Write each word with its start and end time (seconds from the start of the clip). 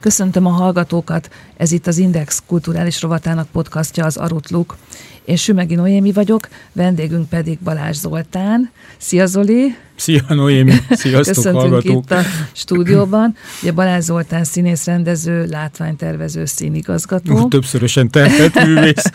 Köszöntöm 0.00 0.46
a 0.46 0.50
hallgatókat, 0.50 1.30
ez 1.56 1.72
itt 1.72 1.86
az 1.86 1.98
Index 1.98 2.42
kulturális 2.46 3.02
rovatának 3.02 3.48
podcastja, 3.52 4.04
az 4.04 4.16
Arutluk. 4.16 4.76
Én 5.24 5.36
Sümegi 5.36 5.74
Noémi 5.74 6.12
vagyok, 6.12 6.48
vendégünk 6.72 7.28
pedig 7.28 7.58
Balázs 7.58 7.96
Zoltán. 7.96 8.70
Szia 8.98 9.26
Zoli! 9.26 9.76
Szia 9.96 10.22
Noémi! 10.28 10.72
Sziasztok 10.90 11.34
Köszöntünk 11.34 11.72
hallgatók! 11.72 12.04
itt 12.04 12.10
a 12.10 12.22
stúdióban. 12.52 13.36
Ugye 13.62 13.72
Balázs 13.72 14.04
Zoltán 14.04 14.44
színész, 14.44 14.84
rendező, 14.84 15.46
látványtervező, 15.46 16.44
színigazgató. 16.44 17.48
Többszörösen 17.48 18.10
terhelt 18.10 18.64
művész. 18.64 19.10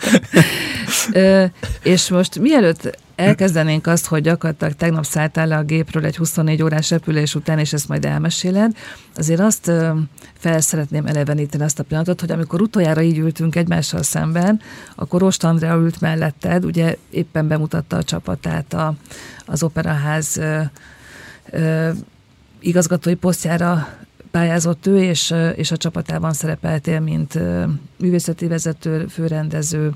És 1.94 2.08
most 2.08 2.38
mielőtt 2.38 2.98
elkezdenénk 3.16 3.86
azt, 3.86 4.06
hogy 4.06 4.22
gyakorlatilag 4.22 4.74
tegnap 4.74 5.04
szálltál 5.04 5.46
le 5.46 5.56
a 5.56 5.62
gépről 5.62 6.04
egy 6.04 6.16
24 6.16 6.62
órás 6.62 6.90
repülés 6.90 7.34
után, 7.34 7.58
és 7.58 7.72
ezt 7.72 7.88
majd 7.88 8.04
elmeséled, 8.04 8.76
azért 9.16 9.40
azt 9.40 9.72
fel 10.38 10.60
szeretném 10.60 11.06
eleveníteni 11.06 11.64
azt 11.64 11.78
a 11.78 11.82
pillanatot, 11.82 12.20
hogy 12.20 12.30
amikor 12.30 12.60
utoljára 12.60 13.02
így 13.02 13.18
ültünk 13.18 13.56
egymással 13.56 14.02
szemben, 14.02 14.60
akkor 14.94 15.20
Rost 15.20 15.44
Andrea 15.44 15.76
ült 15.76 16.00
melletted, 16.00 16.64
ugye 16.64 16.96
éppen 17.10 17.48
bemutatta 17.48 17.96
a 17.96 18.02
csapatát 18.02 18.74
a, 18.74 18.94
az 19.46 19.62
Operaház 19.62 20.36
ö, 20.36 20.60
ö, 21.50 21.90
igazgatói 22.60 23.14
posztjára 23.14 23.88
pályázott 24.30 24.86
ő, 24.86 25.02
és, 25.02 25.34
és 25.54 25.70
a 25.70 25.76
csapatában 25.76 26.32
szerepeltél, 26.32 27.00
mint 27.00 27.38
művészeti 27.96 28.46
vezető, 28.46 29.06
főrendező, 29.06 29.92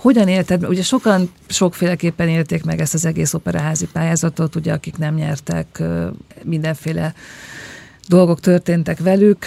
hogyan 0.00 0.28
élted? 0.28 0.68
Ugye 0.68 0.82
sokan 0.82 1.30
sokféleképpen 1.48 2.28
élték 2.28 2.64
meg 2.64 2.80
ezt 2.80 2.94
az 2.94 3.04
egész 3.04 3.34
operaházi 3.34 3.86
pályázatot, 3.92 4.56
ugye 4.56 4.72
akik 4.72 4.96
nem 4.96 5.14
nyertek, 5.14 5.82
mindenféle 6.42 7.14
dolgok 8.08 8.40
történtek 8.40 8.98
velük, 8.98 9.44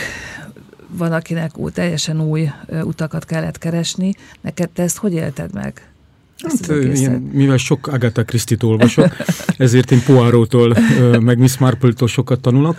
van 0.88 1.12
akinek 1.12 1.58
ú, 1.58 1.70
teljesen 1.70 2.22
új 2.22 2.50
utakat 2.84 3.26
kellett 3.26 3.58
keresni. 3.58 4.14
Neked 4.42 4.70
te 4.70 4.84
ezt 4.84 4.98
hogy 4.98 5.14
élted 5.14 5.54
meg? 5.54 5.93
Hát, 6.38 6.68
én, 6.78 7.30
mivel 7.34 7.58
sok 7.58 7.88
Agatha 7.88 8.24
Christie-t 8.24 8.64
olvasok, 8.64 9.08
ezért 9.58 9.92
én 9.92 10.04
Poirot-tól, 10.06 10.78
meg 11.20 11.38
Miss 11.38 11.58
Marple-tól 11.58 12.08
sokat 12.08 12.40
tanulok. 12.40 12.76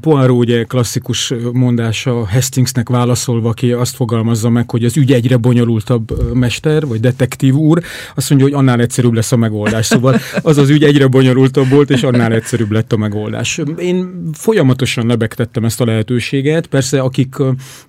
Poirot 0.00 0.38
ugye 0.38 0.64
klasszikus 0.64 1.34
mondása 1.52 2.26
Hastingsnek 2.26 2.88
válaszolva, 2.88 3.48
aki 3.48 3.72
azt 3.72 3.94
fogalmazza 3.96 4.48
meg, 4.48 4.70
hogy 4.70 4.84
az 4.84 4.96
ügy 4.96 5.12
egyre 5.12 5.36
bonyolultabb 5.36 6.34
mester, 6.34 6.86
vagy 6.86 7.00
detektív 7.00 7.54
úr, 7.54 7.82
azt 8.14 8.30
mondja, 8.30 8.48
hogy 8.48 8.56
annál 8.56 8.80
egyszerűbb 8.80 9.12
lesz 9.12 9.32
a 9.32 9.36
megoldás. 9.36 9.86
Szóval 9.86 10.20
az 10.42 10.58
az 10.58 10.68
ügy 10.68 10.84
egyre 10.84 11.06
bonyolultabb 11.06 11.68
volt, 11.68 11.90
és 11.90 12.02
annál 12.02 12.32
egyszerűbb 12.32 12.70
lett 12.70 12.92
a 12.92 12.96
megoldás. 12.96 13.60
Én 13.78 14.28
folyamatosan 14.32 15.06
lebegtettem 15.06 15.64
ezt 15.64 15.80
a 15.80 15.84
lehetőséget. 15.84 16.66
Persze, 16.66 17.00
akik 17.00 17.36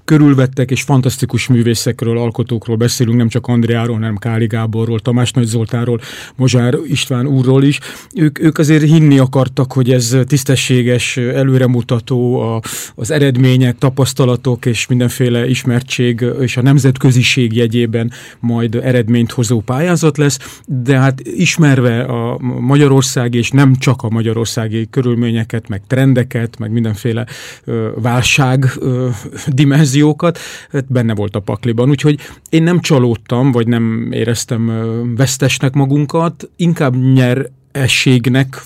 körülvettek, 0.04 0.72
és 0.72 0.82
fantasztikus 0.82 1.48
művészekről, 1.48 2.18
alkotókról 2.18 2.76
beszélünk, 2.76 3.18
nem 3.18 3.28
csak 3.28 3.48
Andreáról, 3.48 3.96
hanem 3.96 4.18
Káli 4.18 4.48
Gábor 4.48 4.81
Gáborról, 4.82 5.00
Tamás 5.00 5.32
Nagy 5.32 5.46
Zoltáról, 5.46 6.00
Mozsár 6.36 6.78
István 6.88 7.28
úrról 7.28 7.64
is. 7.64 7.80
Ők, 8.16 8.40
ők 8.40 8.58
azért 8.58 8.84
hinni 8.84 9.20
akartak, 9.20 9.74
hogy 9.74 9.92
ez 9.92 10.18
tisztességes, 10.28 11.18
előremutató, 11.18 12.40
a, 12.40 12.62
az 12.96 13.12
eredmények, 13.12 13.78
tapasztalatok 13.78 14.66
és 14.66 14.88
mindenféle 14.88 15.50
ismertség 15.50 16.26
és 16.40 16.58
a 16.58 16.62
nemzetköziség 16.62 17.56
jegyében 17.56 18.12
majd 18.40 18.76
eredményt 18.76 19.32
hozó 19.32 19.60
pályázat 19.60 20.18
lesz, 20.18 20.62
de 20.66 20.98
hát 20.98 21.22
ismerve 21.24 22.02
a 22.04 22.38
Magyarország 22.60 23.34
és 23.34 23.50
nem 23.50 23.76
csak 23.76 24.04
a 24.04 24.10
magyarországi 24.10 24.88
körülményeket, 24.90 25.68
meg 25.68 25.82
trendeket, 25.88 26.60
meg 26.60 26.72
mindenféle 26.72 27.26
ö, 27.64 27.90
válság 27.96 28.66
ö, 28.80 29.10
dimenziókat, 29.48 30.40
hát 30.72 30.92
benne 30.92 31.14
volt 31.14 31.36
a 31.36 31.40
pakliban. 31.40 31.90
Úgyhogy 31.90 32.20
én 32.50 32.64
nem 32.64 32.80
csalódtam, 32.80 33.52
vagy 33.52 33.68
nem 33.68 34.10
éreztem 34.12 34.71
vesztesnek 35.16 35.74
magunkat, 35.74 36.50
inkább 36.56 36.96
nyer 36.96 37.50
ességnek 37.72 38.62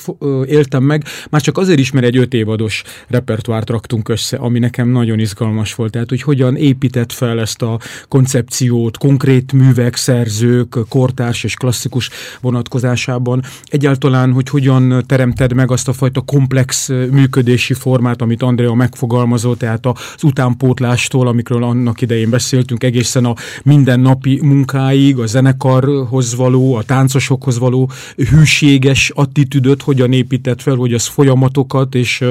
éltem 0.46 0.84
meg, 0.84 1.04
már 1.30 1.42
csak 1.42 1.58
azért 1.58 1.80
is, 1.80 1.92
mert 1.92 2.06
egy 2.06 2.18
öt 2.18 2.34
évados 2.34 2.84
repertoárt 3.08 3.70
raktunk 3.70 4.10
össze, 4.10 4.38
ami 4.38 4.60
nekem 4.60 4.90
nagyon 4.90 5.20
izgalmas 5.20 5.76
volt. 5.76 5.92
Tehát, 5.92 6.10
hogy 6.10 6.22
hogyan 6.22 6.56
épített 6.56 7.12
fel 7.12 7.40
ezt 7.40 7.62
a 7.62 7.80
koncepciót, 8.08 8.98
konkrét 8.98 9.54
művek, 9.54 9.96
szerzők, 9.96 10.78
kortárs 10.90 11.44
és 11.44 11.54
klasszikus 11.54 12.10
vonatkozásában. 12.42 13.44
Egyáltalán, 13.66 14.32
hogy 14.32 14.50
hogyan 14.50 15.04
teremted 15.08 15.54
meg 15.54 15.72
azt 15.72 15.88
a 15.88 15.94
fajta 15.94 16.22
komplex 16.22 16.90
működési 17.12 17.74
formát, 17.74 18.22
amit 18.22 18.42
Andrea 18.42 18.74
megfogalmazott, 18.74 19.60
tehát 19.60 19.86
az 19.86 20.24
utánpótlástól, 20.24 21.28
amikről 21.28 21.64
annak 21.64 22.02
idején 22.02 22.30
beszéltünk, 22.30 22.84
egészen 22.84 23.26
a 23.26 23.34
mindennapi 23.64 24.40
munkáig, 24.42 25.18
a 25.18 25.26
zenekarhoz 25.26 26.36
való, 26.36 26.76
a 26.76 26.84
táncosokhoz 26.84 27.60
való 27.60 27.90
hűséges 28.30 28.95
teljes 28.96 29.12
attitűdöt 29.16 29.82
hogyan 29.82 30.14
épített 30.14 30.62
fel, 30.62 30.76
hogy 30.76 30.94
az 30.94 31.06
folyamatokat 31.06 31.96
és 31.96 32.24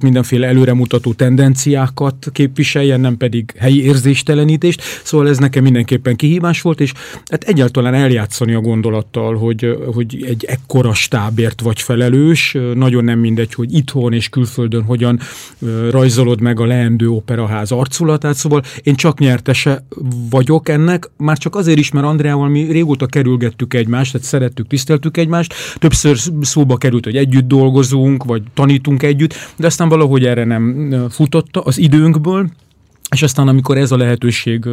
mindenféle 0.00 0.46
előremutató 0.46 1.12
tendenciákat 1.12 2.28
képviseljen, 2.32 3.00
nem 3.00 3.16
pedig 3.16 3.54
helyi 3.58 3.84
érzéstelenítést. 3.84 4.82
Szóval 5.02 5.28
ez 5.28 5.38
nekem 5.38 5.62
mindenképpen 5.62 6.16
kihívás 6.16 6.60
volt, 6.60 6.80
és 6.80 6.92
hát 7.30 7.44
egyáltalán 7.44 7.94
eljátszani 7.94 8.54
a 8.54 8.60
gondolattal, 8.60 9.36
hogy, 9.36 9.78
hogy 9.94 10.24
egy 10.28 10.44
ekkora 10.44 10.94
stábért 10.94 11.60
vagy 11.60 11.80
felelős, 11.80 12.56
nagyon 12.74 13.04
nem 13.04 13.18
mindegy, 13.18 13.54
hogy 13.54 13.74
itthon 13.74 14.12
és 14.12 14.28
külföldön 14.28 14.82
hogyan 14.82 15.20
rajzolod 15.90 16.40
meg 16.40 16.60
a 16.60 16.66
leendő 16.66 17.08
operaház 17.08 17.72
arculatát, 17.72 18.34
szóval 18.34 18.62
én 18.82 18.94
csak 18.94 19.18
nyertese 19.18 19.84
vagyok 20.30 20.68
ennek, 20.68 21.10
már 21.16 21.38
csak 21.38 21.56
azért 21.56 21.78
is, 21.78 21.90
mert 21.90 22.06
Andreával 22.06 22.48
mi 22.48 22.62
régóta 22.62 23.06
kerülgettük 23.06 23.74
egymást, 23.74 24.12
tehát 24.12 24.26
szerettük, 24.26 24.66
tiszteltük 24.66 25.16
egymást, 25.16 25.54
többször 25.78 26.07
többször 26.08 26.46
szóba 26.46 26.76
került, 26.76 27.04
hogy 27.04 27.16
együtt 27.16 27.48
dolgozunk, 27.48 28.24
vagy 28.24 28.42
tanítunk 28.54 29.02
együtt, 29.02 29.34
de 29.56 29.66
aztán 29.66 29.88
valahogy 29.88 30.24
erre 30.24 30.44
nem 30.44 31.06
futotta 31.10 31.60
az 31.60 31.78
időnkből, 31.78 32.48
és 33.10 33.22
aztán, 33.22 33.48
amikor 33.48 33.76
ez 33.76 33.90
a 33.90 33.96
lehetőség 33.96 34.64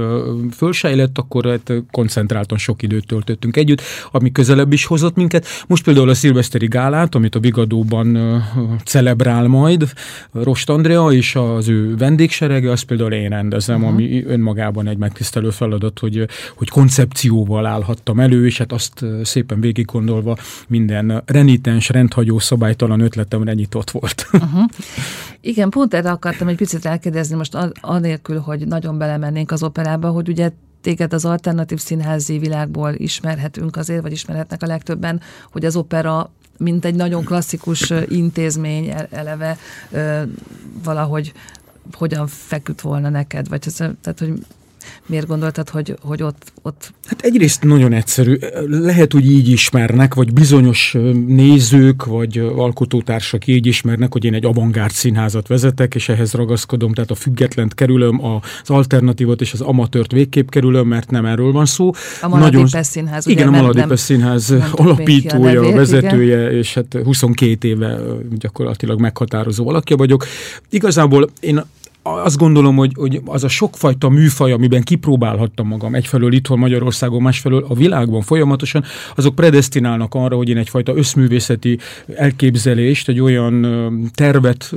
fölsejlett, 0.51 1.17
akkor 1.17 1.45
hát 1.45 1.73
koncentráltan 1.91 2.57
sok 2.57 2.81
időt 2.81 3.07
töltöttünk 3.07 3.57
együtt, 3.57 3.81
ami 4.11 4.31
közelebb 4.31 4.73
is 4.73 4.85
hozott 4.85 5.15
minket. 5.15 5.47
Most 5.67 5.83
például 5.83 6.09
a 6.09 6.13
szilveszteri 6.13 6.67
gálát, 6.67 7.15
amit 7.15 7.35
a 7.35 7.39
Vigadóban 7.39 8.17
celebrál 8.85 9.47
majd 9.47 9.93
Rost 10.31 10.69
Andrea 10.69 11.11
és 11.11 11.35
az 11.35 11.67
ő 11.67 11.95
vendégserege, 11.95 12.71
azt 12.71 12.83
például 12.83 13.11
én 13.11 13.29
rendezem, 13.29 13.75
uh-huh. 13.75 13.91
ami 13.91 14.23
önmagában 14.25 14.87
egy 14.87 14.97
megtisztelő 14.97 15.49
feladat, 15.49 15.99
hogy, 15.99 16.27
hogy 16.55 16.69
koncepcióval 16.69 17.65
állhattam 17.65 18.19
elő, 18.19 18.45
és 18.45 18.57
hát 18.57 18.71
azt 18.71 19.05
szépen 19.23 19.59
végig 19.59 19.85
gondolva 19.85 20.37
minden 20.67 21.23
renitens, 21.25 21.89
rendhagyó, 21.89 22.39
szabálytalan 22.39 22.99
ötletem 22.99 23.41
nyitott 23.41 23.91
volt. 23.91 24.27
Uh-huh. 24.33 24.63
Igen, 25.41 25.69
pont 25.69 25.93
erre 25.93 26.11
akartam 26.11 26.47
egy 26.47 26.55
picit 26.55 26.85
elkérdezni 26.85 27.35
most 27.35 27.57
anélkül, 28.29 28.53
hogy 28.53 28.67
nagyon 28.67 28.97
belemennénk 28.97 29.51
az 29.51 29.63
operába, 29.63 30.09
hogy 30.09 30.29
ugye 30.29 30.51
téged 30.81 31.13
az 31.13 31.25
alternatív 31.25 31.79
színházi 31.79 32.37
világból 32.39 32.93
ismerhetünk 32.93 33.75
azért, 33.75 34.01
vagy 34.01 34.11
ismerhetnek 34.11 34.63
a 34.63 34.67
legtöbben, 34.67 35.21
hogy 35.51 35.65
az 35.65 35.75
opera 35.75 36.29
mint 36.57 36.85
egy 36.85 36.95
nagyon 36.95 37.23
klasszikus 37.23 37.93
intézmény 38.07 38.93
eleve 39.09 39.57
valahogy 40.83 41.33
hogyan 41.93 42.27
feküdt 42.27 42.81
volna 42.81 43.09
neked, 43.09 43.47
vagy 43.47 43.67
tehát, 43.77 44.19
hogy 44.19 44.45
miért 45.05 45.27
gondoltad, 45.27 45.69
hogy, 45.69 45.95
hogy 46.01 46.23
ott, 46.23 46.51
ott... 46.61 46.93
Hát 47.05 47.21
egyrészt 47.21 47.63
nagyon 47.63 47.93
egyszerű. 47.93 48.37
Lehet, 48.67 49.11
hogy 49.11 49.31
így 49.31 49.49
ismernek, 49.49 50.13
vagy 50.13 50.33
bizonyos 50.33 50.97
nézők, 51.27 52.05
vagy 52.05 52.37
alkotótársak 52.37 53.47
így 53.47 53.65
ismernek, 53.65 54.11
hogy 54.11 54.25
én 54.25 54.33
egy 54.33 54.45
avantgárd 54.45 54.91
színházat 54.91 55.47
vezetek, 55.47 55.95
és 55.95 56.09
ehhez 56.09 56.33
ragaszkodom, 56.33 56.93
tehát 56.93 57.11
a 57.11 57.15
függetlent 57.15 57.73
kerülöm, 57.73 58.23
az 58.23 58.69
alternatívot 58.69 59.41
és 59.41 59.53
az 59.53 59.61
amatőrt 59.61 60.11
végképp 60.11 60.49
kerülöm, 60.49 60.87
mert 60.87 61.11
nem 61.11 61.25
erről 61.25 61.51
van 61.51 61.65
szó. 61.65 61.91
A 62.21 62.27
Maladipes 62.27 62.71
nagyon... 62.71 62.83
Színház. 62.83 63.27
Igen, 63.27 63.47
ugye, 63.47 63.57
a 63.57 63.61
Maladipes 63.61 63.99
Színház 63.99 64.53
alapítója, 64.71 65.61
nevét, 65.61 65.75
vezetője, 65.75 66.41
igen. 66.41 66.57
és 66.57 66.73
hát 66.73 66.97
22 67.03 67.67
éve 67.67 67.99
gyakorlatilag 68.37 68.99
meghatározó 68.99 69.69
alakja 69.69 69.95
vagyok. 69.95 70.25
Igazából 70.69 71.29
én 71.39 71.63
azt 72.07 72.37
gondolom, 72.37 72.75
hogy, 72.75 72.91
hogy 72.95 73.21
az 73.25 73.43
a 73.43 73.47
sokfajta 73.47 74.09
műfaj, 74.09 74.51
amiben 74.51 74.83
kipróbálhattam 74.83 75.67
magam 75.67 75.95
egyfelől 75.95 76.33
itthon 76.33 76.59
Magyarországon, 76.59 77.21
másfelől 77.21 77.65
a 77.67 77.73
világban 77.73 78.21
folyamatosan, 78.21 78.83
azok 79.15 79.35
predestinálnak 79.35 80.13
arra, 80.13 80.35
hogy 80.35 80.49
én 80.49 80.57
egyfajta 80.57 80.95
összművészeti 80.95 81.77
elképzelést, 82.15 83.09
egy 83.09 83.19
olyan 83.19 83.67
tervet 84.13 84.71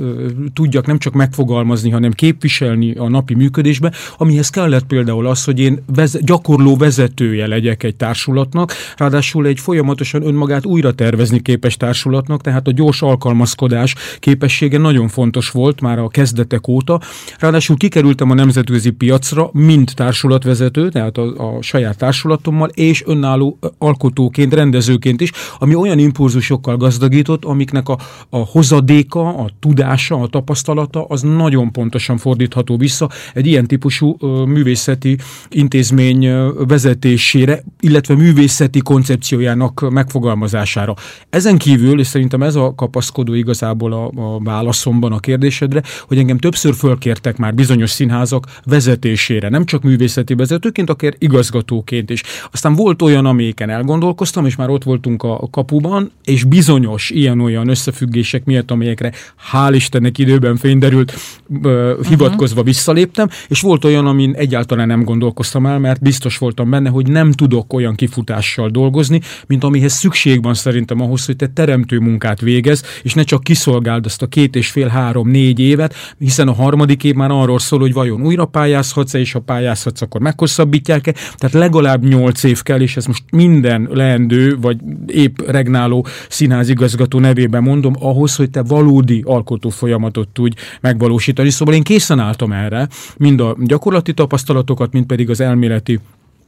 tudjak 0.53 0.85
nem 0.85 0.97
csak 0.97 1.13
megfogalmazni, 1.13 1.89
hanem 1.89 2.11
képviselni 2.11 2.93
a 2.93 3.09
napi 3.09 3.33
működésbe, 3.33 3.91
amihez 4.17 4.49
kellett 4.49 4.85
például 4.85 5.27
az, 5.27 5.43
hogy 5.43 5.59
én 5.59 5.83
vez- 5.93 6.23
gyakorló 6.23 6.77
vezetője 6.77 7.47
legyek 7.47 7.83
egy 7.83 7.95
társulatnak, 7.95 8.73
ráadásul 8.97 9.45
egy 9.45 9.59
folyamatosan 9.59 10.25
önmagát 10.25 10.65
újra 10.65 10.93
tervezni 10.93 11.41
képes 11.41 11.77
társulatnak, 11.77 12.41
tehát 12.41 12.67
a 12.67 12.71
gyors 12.71 13.01
alkalmazkodás 13.01 13.95
képessége 14.19 14.77
nagyon 14.77 15.07
fontos 15.07 15.49
volt 15.49 15.81
már 15.81 15.99
a 15.99 16.07
kezdetek 16.07 16.67
óta, 16.67 16.99
Ráadásul 17.39 17.77
kikerültem 17.77 18.31
a 18.31 18.33
nemzetközi 18.33 18.89
piacra, 18.89 19.49
mint 19.53 19.95
társulatvezető, 19.95 20.89
tehát 20.89 21.17
a, 21.17 21.55
a 21.55 21.61
saját 21.61 21.97
társulatommal, 21.97 22.69
és 22.73 23.03
önálló 23.05 23.57
alkotóként, 23.77 24.53
rendezőként 24.53 25.21
is, 25.21 25.31
ami 25.59 25.75
olyan 25.75 25.99
impulzusokkal 25.99 26.77
gazdagított, 26.77 27.45
amiknek 27.45 27.89
a, 27.89 27.97
a 28.29 28.37
hozadéka, 28.37 29.27
a 29.27 29.49
tudása, 29.59 30.15
a 30.15 30.27
tapasztalata, 30.27 31.05
az 31.05 31.21
nagyon 31.21 31.71
pontosan 31.71 32.17
fordítható 32.17 32.77
vissza 32.77 33.09
egy 33.33 33.47
ilyen 33.47 33.65
típusú 33.65 34.15
ö, 34.19 34.43
művészeti 34.45 35.17
intézmény 35.49 36.29
vezetésére, 36.67 37.63
illetve 37.79 38.15
művészeti 38.15 38.79
koncepciójának 38.79 39.89
megfogalmazására. 39.89 40.93
Ezen 41.29 41.57
kívül, 41.57 41.99
és 41.99 42.07
szerintem 42.07 42.43
ez 42.43 42.55
a 42.55 42.73
kapaszkodó 42.75 43.33
igazából 43.33 43.93
a, 43.93 44.11
a 44.15 44.39
válaszomban 44.43 45.11
a 45.11 45.19
kérdésedre, 45.19 45.83
hogy 46.07 46.17
engem 46.17 46.37
többször 46.37 46.73
fölkérdezett 46.73 47.08
kértek 47.09 47.37
már 47.37 47.53
bizonyos 47.53 47.89
színházak 47.89 48.45
vezetésére, 48.63 49.49
nem 49.49 49.65
csak 49.65 49.83
művészeti 49.83 50.33
vezetőként, 50.33 50.89
akár 50.89 51.13
igazgatóként 51.17 52.09
is. 52.09 52.23
Aztán 52.51 52.73
volt 52.75 53.01
olyan, 53.01 53.25
amelyiken 53.25 53.69
elgondolkoztam, 53.69 54.45
és 54.45 54.55
már 54.55 54.69
ott 54.69 54.83
voltunk 54.83 55.23
a 55.23 55.47
kapuban, 55.51 56.11
és 56.23 56.43
bizonyos 56.43 57.09
ilyen-olyan 57.09 57.67
összefüggések 57.67 58.45
miatt, 58.45 58.71
amelyekre 58.71 59.11
hál' 59.51 59.71
Istennek 59.73 60.17
időben 60.17 60.55
fényderült, 60.55 61.13
uh, 61.47 62.05
hivatkozva 62.07 62.63
visszaléptem, 62.63 63.27
és 63.47 63.61
volt 63.61 63.85
olyan, 63.85 64.07
amin 64.07 64.33
egyáltalán 64.35 64.87
nem 64.87 65.03
gondolkoztam 65.03 65.65
el, 65.65 65.79
mert 65.79 66.01
biztos 66.01 66.37
voltam 66.37 66.69
benne, 66.69 66.89
hogy 66.89 67.07
nem 67.07 67.31
tudok 67.31 67.73
olyan 67.73 67.95
kifutással 67.95 68.69
dolgozni, 68.69 69.21
mint 69.47 69.63
amihez 69.63 69.93
szükség 69.93 70.43
van 70.43 70.53
szerintem 70.53 71.01
ahhoz, 71.01 71.25
hogy 71.25 71.35
te 71.35 71.47
teremtő 71.47 71.99
munkát 71.99 72.41
végez, 72.41 72.83
és 73.03 73.13
ne 73.13 73.23
csak 73.23 73.43
kiszolgáld 73.43 74.05
azt 74.05 74.21
a 74.21 74.27
két 74.27 74.55
és 74.55 74.69
fél, 74.69 74.87
három, 74.87 75.29
négy 75.29 75.59
évet, 75.59 75.95
hiszen 76.19 76.47
a 76.47 76.53
harmadik 76.53 76.98
harmadik 76.99 77.03
év 77.03 77.13
már 77.13 77.31
arról 77.31 77.59
szól, 77.59 77.79
hogy 77.79 77.93
vajon 77.93 78.21
újra 78.21 78.45
pályázhatsz-e, 78.45 79.19
és 79.19 79.31
ha 79.31 79.39
pályázhatsz, 79.39 80.01
akkor 80.01 80.21
meghosszabbítják-e. 80.21 81.11
Tehát 81.11 81.55
legalább 81.55 82.03
nyolc 82.03 82.43
év 82.43 82.61
kell, 82.61 82.81
és 82.81 82.97
ez 82.97 83.05
most 83.05 83.23
minden 83.31 83.87
leendő, 83.91 84.57
vagy 84.57 84.77
épp 85.07 85.39
regnáló 85.47 86.05
színházigazgató 86.29 87.19
nevében 87.19 87.63
mondom, 87.63 87.93
ahhoz, 87.99 88.35
hogy 88.35 88.49
te 88.49 88.63
valódi 88.63 89.23
alkotó 89.25 89.69
folyamatot 89.69 90.27
tudj 90.27 90.55
megvalósítani. 90.81 91.49
Szóval 91.49 91.73
én 91.73 91.83
készen 91.83 92.19
álltam 92.19 92.51
erre, 92.51 92.87
mind 93.17 93.39
a 93.39 93.55
gyakorlati 93.59 94.13
tapasztalatokat, 94.13 94.91
mind 94.91 95.05
pedig 95.05 95.29
az 95.29 95.39
elméleti 95.39 95.99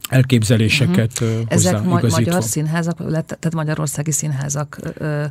elképzeléseket 0.09 1.11
uh-huh. 1.21 1.39
Ezek 1.47 1.83
ma- 1.83 2.01
magyar 2.09 2.43
színházak, 2.43 2.97
tehát 2.97 3.53
magyarországi 3.53 4.11
színházak 4.11 4.79
ö, 4.97 5.23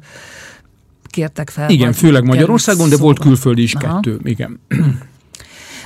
kértek 1.10 1.50
fel. 1.50 1.70
Igen, 1.70 1.92
főleg 1.92 2.24
Magyarországon, 2.24 2.88
de 2.88 2.96
volt 2.96 3.18
külföldi 3.18 3.62
is 3.62 3.74
Aha. 3.74 4.00
kettő, 4.00 4.20
igen. 4.22 4.60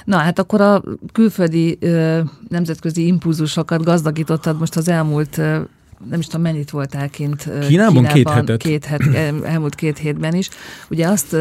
Na 0.05 0.17
hát 0.17 0.39
akkor 0.39 0.61
a 0.61 0.83
külföldi 1.13 1.77
ö, 1.81 2.21
nemzetközi 2.49 3.07
impulzusokat 3.07 3.85
gazdagítottad 3.85 4.59
most 4.59 4.77
az 4.77 4.89
elmúlt 4.89 5.39
ö, 5.39 5.59
nem 6.11 6.19
is 6.19 6.27
tudom, 6.27 6.43
mennyit 6.43 6.71
voltál 6.71 7.09
kint 7.09 7.43
Kínában, 7.43 7.67
Kínában 7.67 8.07
két 8.07 8.29
hetet. 8.29 8.63
Két 8.63 8.85
het, 8.85 9.03
elmúlt 9.45 9.75
két 9.75 9.99
hétben 9.99 10.35
is. 10.35 10.49
Ugye 10.91 11.09
azt 11.09 11.37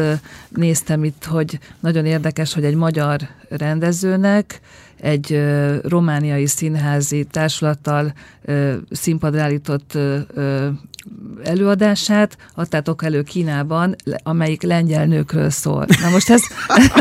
néztem 0.48 1.04
itt, 1.04 1.24
hogy 1.24 1.58
nagyon 1.80 2.04
érdekes, 2.04 2.54
hogy 2.54 2.64
egy 2.64 2.74
magyar 2.74 3.20
rendezőnek 3.48 4.60
egy 5.00 5.42
romániai 5.82 6.46
színházi 6.46 7.24
társulattal 7.24 8.12
színpadra 8.90 9.42
állított 9.42 9.98
előadását 11.44 12.36
adtátok 12.54 13.04
elő 13.04 13.22
Kínában, 13.22 13.96
amelyik 14.22 14.62
lengyel 14.62 15.06
nőkről 15.06 15.50
szól. 15.50 15.86
Na 16.02 16.10
most 16.10 16.30
ez... 16.30 16.42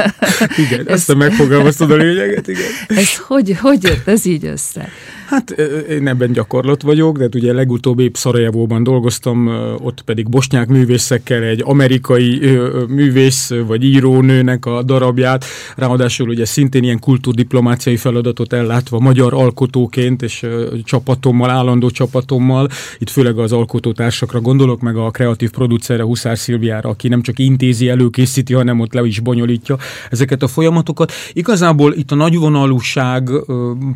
igen, 0.65 0.87
ezt 0.87 1.09
a 1.09 1.15
megfogalmaztad 1.15 1.91
a 1.91 1.95
lényeget, 1.95 2.47
igen. 2.47 2.71
Ez 2.87 3.17
hogy, 3.17 3.57
hogy 3.61 3.83
jött 3.83 4.07
ez 4.07 4.25
így 4.25 4.45
össze? 4.45 4.89
Hát 5.33 5.49
én 5.89 6.07
ebben 6.07 6.31
gyakorlat 6.31 6.81
vagyok, 6.81 7.17
de 7.17 7.23
hát 7.23 7.35
ugye 7.35 7.53
legutóbb 7.53 7.99
épp 7.99 8.13
Szarajevóban 8.13 8.83
dolgoztam, 8.83 9.47
ott 9.81 10.01
pedig 10.01 10.29
bosnyák 10.29 10.67
művészekkel 10.67 11.43
egy 11.43 11.61
amerikai 11.65 12.57
művész 12.87 13.51
vagy 13.67 13.83
írónőnek 13.83 14.65
a 14.65 14.83
darabját, 14.83 15.45
ráadásul 15.75 16.29
ugye 16.29 16.45
szintén 16.45 16.83
ilyen 16.83 16.99
kultúrdiplomáciai 16.99 17.95
feladatot 17.95 18.53
ellátva 18.53 18.99
magyar 18.99 19.33
alkotóként 19.33 20.21
és 20.21 20.45
csapatommal, 20.83 21.49
állandó 21.49 21.89
csapatommal, 21.89 22.67
itt 22.97 23.09
főleg 23.09 23.37
az 23.37 23.51
alkotótársakra 23.51 24.41
gondolok, 24.41 24.81
meg 24.81 24.95
a 24.97 25.11
kreatív 25.11 25.49
producerre 25.49 26.03
Huszár 26.03 26.37
Szilviára, 26.37 26.89
aki 26.89 27.07
nem 27.07 27.21
csak 27.21 27.39
intézi, 27.39 27.89
előkészíti, 27.89 28.53
hanem 28.53 28.79
ott 28.79 28.93
le 28.93 29.05
is 29.05 29.19
bonyolítja 29.19 29.77
ezeket 30.09 30.43
a 30.43 30.47
folyamatokat. 30.47 31.11
Igazából 31.33 31.93
itt 31.93 32.11
a 32.11 32.15
nagyvonalúság 32.15 33.29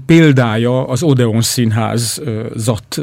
példája 0.05 0.87
az 0.87 1.03
Odeon 1.03 1.25
színházat 1.41 3.01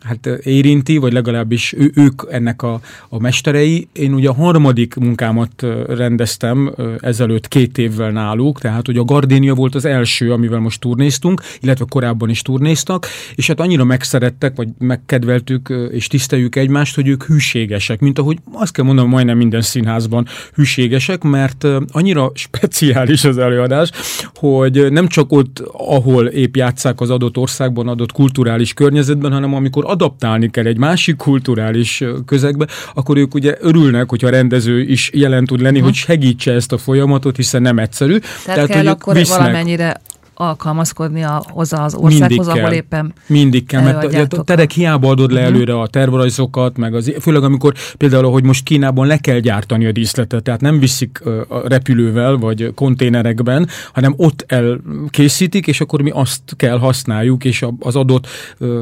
hát 0.00 0.26
érinti, 0.26 0.96
vagy 0.96 1.12
legalábbis 1.12 1.72
ő, 1.72 1.92
ők 1.94 2.22
ennek 2.30 2.62
a, 2.62 2.80
a 3.08 3.20
mesterei. 3.20 3.88
Én 3.92 4.14
ugye 4.14 4.28
a 4.28 4.34
harmadik 4.34 4.94
munkámat 4.94 5.66
rendeztem 5.88 6.74
ezelőtt 7.00 7.48
két 7.48 7.78
évvel 7.78 8.10
náluk, 8.10 8.60
tehát 8.60 8.86
hogy 8.86 8.98
a 8.98 9.04
Gardénia 9.04 9.54
volt 9.54 9.74
az 9.74 9.84
első, 9.84 10.32
amivel 10.32 10.58
most 10.58 10.80
turnéztunk, 10.80 11.40
illetve 11.60 11.84
korábban 11.88 12.28
is 12.28 12.42
turnéztak, 12.42 13.06
és 13.34 13.46
hát 13.46 13.60
annyira 13.60 13.84
megszerettek, 13.84 14.56
vagy 14.56 14.68
megkedveltük 14.78 15.74
és 15.90 16.06
tiszteljük 16.06 16.56
egymást, 16.56 16.94
hogy 16.94 17.08
ők 17.08 17.24
hűségesek, 17.24 18.00
mint 18.00 18.18
ahogy 18.18 18.38
azt 18.52 18.72
kell 18.72 18.84
mondanom, 18.84 19.10
majdnem 19.10 19.36
minden 19.36 19.62
színházban 19.62 20.26
hűségesek, 20.54 21.22
mert 21.22 21.66
annyira 21.92 22.30
speciális 22.34 23.24
az 23.24 23.38
előadás, 23.38 23.90
hogy 24.34 24.92
nem 24.92 25.08
csak 25.08 25.32
ott, 25.32 25.62
ahol 25.72 26.26
épp 26.26 26.56
játszák 26.56 27.00
az 27.00 27.10
adott 27.10 27.35
országban, 27.36 27.88
adott 27.88 28.12
kulturális 28.12 28.72
környezetben, 28.72 29.32
hanem 29.32 29.54
amikor 29.54 29.84
adaptálni 29.86 30.50
kell 30.50 30.66
egy 30.66 30.78
másik 30.78 31.16
kulturális 31.16 32.04
közegbe, 32.26 32.66
akkor 32.94 33.16
ők 33.16 33.34
ugye 33.34 33.56
örülnek, 33.60 34.08
hogyha 34.08 34.26
a 34.26 34.30
rendező 34.30 34.80
is 34.80 35.10
jelen 35.14 35.44
tud 35.44 35.60
lenni, 35.60 35.76
uh-huh. 35.76 35.90
hogy 35.90 35.98
segítse 35.98 36.52
ezt 36.52 36.72
a 36.72 36.78
folyamatot, 36.78 37.36
hiszen 37.36 37.62
nem 37.62 37.78
egyszerű. 37.78 38.18
Tehát, 38.18 38.44
Tehát 38.44 38.66
kell 38.68 38.92
akkor 38.92 39.14
visznek. 39.14 39.38
valamennyire 39.38 40.00
alkalmazkodni 40.38 41.22
a, 41.22 41.42
hozzá 41.48 41.84
az 41.84 41.94
országhoz, 41.94 42.48
ahol 42.48 42.72
éppen 42.72 43.12
Mindig 43.26 43.66
kell, 43.66 43.82
mert 43.82 44.32
a 44.32 44.42
terek 44.42 44.70
hiába 44.70 45.08
adod 45.08 45.32
le 45.32 45.40
mhm. 45.40 45.54
előre 45.54 45.80
a 45.80 45.86
tervrajzokat, 45.86 46.76
meg 46.76 46.94
az, 46.94 47.12
főleg 47.20 47.42
amikor 47.42 47.74
például, 47.96 48.30
hogy 48.30 48.44
most 48.44 48.64
Kínában 48.64 49.06
le 49.06 49.16
kell 49.16 49.38
gyártani 49.38 49.86
a 49.86 49.92
díszletet, 49.92 50.42
tehát 50.42 50.60
nem 50.60 50.78
viszik 50.78 51.22
a 51.48 51.68
repülővel, 51.68 52.36
vagy 52.36 52.74
konténerekben, 52.74 53.68
hanem 53.92 54.14
ott 54.16 54.44
elkészítik, 54.46 55.66
és 55.66 55.80
akkor 55.80 56.02
mi 56.02 56.10
azt 56.10 56.42
kell 56.56 56.78
használjuk, 56.78 57.44
és 57.44 57.64
az 57.78 57.96
adott 57.96 58.26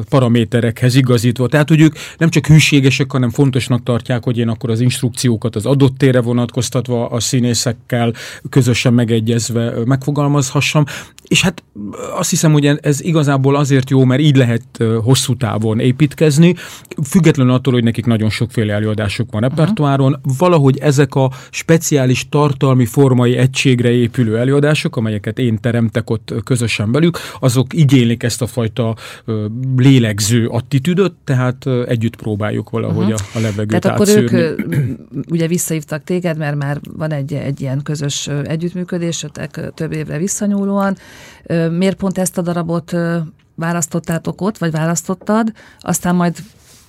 paraméterekhez 0.08 0.94
igazítva. 0.94 1.49
Tehát, 1.49 1.68
hogy 1.68 1.80
ők 1.80 1.94
nem 2.18 2.28
csak 2.28 2.46
hűségesek, 2.46 3.12
hanem 3.12 3.30
fontosnak 3.30 3.82
tartják, 3.82 4.25
hogy 4.25 4.38
én 4.38 4.49
akkor 4.49 4.70
az 4.70 4.80
instrukciókat 4.80 5.56
az 5.56 5.66
adott 5.66 5.99
tére 5.99 6.20
vonatkoztatva 6.20 7.06
a 7.08 7.20
színészekkel 7.20 8.12
közösen 8.50 8.94
megegyezve 8.94 9.73
megfogalmazhassam, 9.84 10.84
és 11.28 11.43
hát 11.43 11.62
azt 12.16 12.31
hiszem, 12.31 12.52
hogy 12.52 12.66
ez 12.81 13.02
igazából 13.02 13.57
azért 13.57 13.90
jó, 13.90 14.04
mert 14.04 14.21
így 14.21 14.37
lehet 14.37 14.64
hosszú 15.02 15.37
távon 15.37 15.81
építkezni, 15.81 16.54
függetlenül 17.04 17.52
attól, 17.52 17.73
hogy 17.73 17.85
nekik 17.85 18.07
nagyon 18.07 18.31
sokféle 18.31 18.73
előadásuk 18.73 19.33
van 19.33 19.40
repertoáron, 19.40 20.12
uh-huh. 20.12 20.37
valahogy 20.38 20.78
ezek 20.78 21.14
a 21.14 21.31
speciális 21.50 22.28
tartalmi, 22.28 22.85
formai 22.85 23.37
egységre 23.37 23.90
épülő 23.90 24.38
előadások, 24.38 24.97
amelyeket 24.97 25.38
én 25.38 25.61
teremtek 25.61 26.11
ott 26.11 26.35
közösen 26.45 26.93
belük, 26.93 27.19
azok 27.40 27.73
igénylik 27.73 28.23
ezt 28.23 28.43
a 28.43 28.47
fajta 28.47 28.97
lélegző 29.76 30.47
attitűdöt, 30.47 31.14
tehát 31.25 31.66
együtt 31.87 32.16
próbáljuk 32.16 32.71
valahogy 32.71 33.12
uh-huh. 33.12 33.28
a, 33.35 33.38
a 33.38 33.40
levegőt 33.40 33.81
Tehát 33.81 34.00
átszűrni. 34.00 34.26
akkor 34.26 34.64
ők 34.69 34.99
ugye 35.31 35.47
visszahívtak 35.47 36.04
téged, 36.04 36.38
mert 36.38 36.57
már 36.57 36.81
van 36.97 37.12
egy, 37.12 37.33
egy 37.33 37.61
ilyen 37.61 37.83
közös 37.83 38.28
együttműködésetek 38.45 39.61
több 39.75 39.93
évre 39.93 40.19
visszanyúlóan, 40.19 40.97
Miért 41.71 41.97
pont 41.97 42.19
ezt 42.19 42.38
a 42.38 42.43
darabot 42.43 42.93
választottátok 43.54 44.40
ott, 44.40 44.59
vagy 44.59 44.71
választottad, 44.71 45.52
aztán 45.81 46.14
majd 46.14 46.37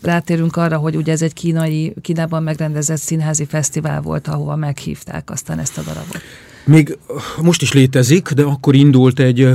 rátérünk 0.01 0.55
arra, 0.55 0.77
hogy 0.77 0.95
ugye 0.95 1.11
ez 1.11 1.21
egy 1.21 1.33
kínai, 1.33 1.93
Kínában 2.01 2.43
megrendezett 2.43 2.97
színházi 2.97 3.45
fesztivál 3.45 4.01
volt, 4.01 4.27
ahova 4.27 4.55
meghívták 4.55 5.29
aztán 5.29 5.59
ezt 5.59 5.77
a 5.77 5.81
darabot. 5.81 6.21
Még 6.65 6.97
most 7.41 7.61
is 7.61 7.73
létezik, 7.73 8.31
de 8.31 8.43
akkor 8.43 8.75
indult 8.75 9.19
egy 9.19 9.49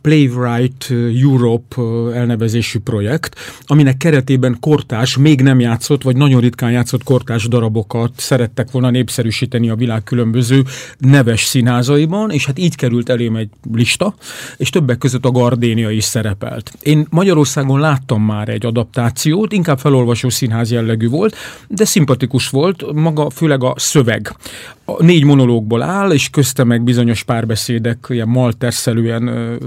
Playwright 0.00 0.90
Europe 1.22 1.82
elnevezésű 2.14 2.78
projekt, 2.78 3.36
aminek 3.66 3.96
keretében 3.96 4.56
kortás, 4.60 5.16
még 5.16 5.40
nem 5.40 5.60
játszott, 5.60 6.02
vagy 6.02 6.16
nagyon 6.16 6.40
ritkán 6.40 6.70
játszott 6.70 7.02
kortás 7.04 7.48
darabokat 7.48 8.12
szerettek 8.16 8.70
volna 8.70 8.90
népszerűsíteni 8.90 9.68
a 9.68 9.74
világ 9.74 10.02
különböző 10.04 10.64
neves 10.98 11.44
színházaiban, 11.44 12.30
és 12.30 12.46
hát 12.46 12.58
így 12.58 12.74
került 12.74 13.08
elém 13.08 13.36
egy 13.36 13.48
lista, 13.72 14.14
és 14.56 14.70
többek 14.70 14.98
között 14.98 15.24
a 15.24 15.30
Gardénia 15.30 15.90
is 15.90 16.04
szerepelt. 16.04 16.72
Én 16.80 17.06
Magyarországon 17.10 17.80
láttam 17.80 18.22
már 18.22 18.48
egy 18.48 18.66
adaptációt, 18.66 19.52
inkább 19.52 19.78
felolvasó 19.78 20.28
színház 20.28 20.70
jellegű 20.70 21.08
volt, 21.08 21.36
de 21.68 21.84
szimpatikus 21.84 22.48
volt, 22.48 22.92
maga 22.92 23.30
főleg 23.30 23.64
a 23.64 23.74
szöveg. 23.76 24.36
A 24.84 25.02
négy 25.02 25.24
monológból 25.24 25.82
áll, 25.82 26.12
és 26.12 26.28
köz 26.30 26.47
közte 26.48 26.64
meg 26.64 26.82
bizonyos 26.82 27.22
párbeszédek 27.22 28.06
ilyen 28.08 28.28
malterszelően 28.28 29.58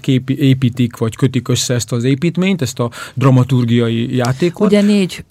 képi, 0.00 0.38
építik, 0.38 0.96
vagy 0.96 1.16
kötik 1.16 1.48
össze 1.48 1.74
ezt 1.74 1.92
az 1.92 2.04
építményt, 2.04 2.62
ezt 2.62 2.78
a 2.78 2.90
dramaturgiai 3.14 4.16
játékot. 4.16 4.66
Ugye 4.66 4.82
négy 4.82 5.24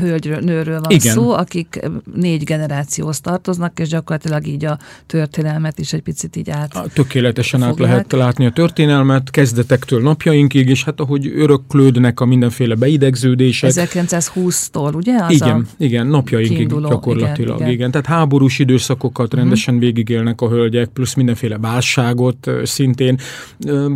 hölgyről, 0.00 0.38
nőről 0.38 0.80
van 0.80 0.90
Igen. 0.90 1.14
szó, 1.14 1.30
akik 1.30 1.80
négy 2.14 2.44
generációhoz 2.44 3.20
tartoznak, 3.20 3.78
és 3.78 3.88
gyakorlatilag 3.88 4.46
így 4.46 4.64
a 4.64 4.78
történelmet 5.06 5.78
is 5.78 5.92
egy 5.92 6.02
picit 6.02 6.36
így 6.36 6.50
át 6.50 6.90
Tökéletesen 6.94 7.60
fogják. 7.60 7.80
át 7.80 7.88
lehet 7.88 8.12
látni 8.12 8.46
a 8.46 8.50
történelmet, 8.50 9.30
kezdetektől 9.30 10.02
napjainkig, 10.02 10.68
és 10.68 10.84
hát 10.84 11.00
ahogy 11.00 11.32
öröklődnek 11.36 12.20
a 12.20 12.24
mindenféle 12.24 12.74
beidegződések. 12.74 13.70
1920-tól, 13.74 14.94
ugye? 14.94 15.16
Az 15.22 15.32
igen, 15.32 15.66
igen, 15.76 16.06
napjainkig 16.06 16.56
kiinduló, 16.56 16.88
gyakorlatilag. 16.88 17.60
Igen, 17.60 17.70
igen. 17.70 17.90
Tehát 17.90 18.06
háborús 18.06 18.58
időszakokat 18.58 19.26
uh-huh. 19.26 19.40
rendesen 19.40 19.78
végigélnek 19.78 20.40
a 20.40 20.48
hölgyek, 20.48 20.88
plusz 20.88 21.14
mindenféle 21.14 21.58
válságot 21.58 22.50
szintén. 22.62 23.18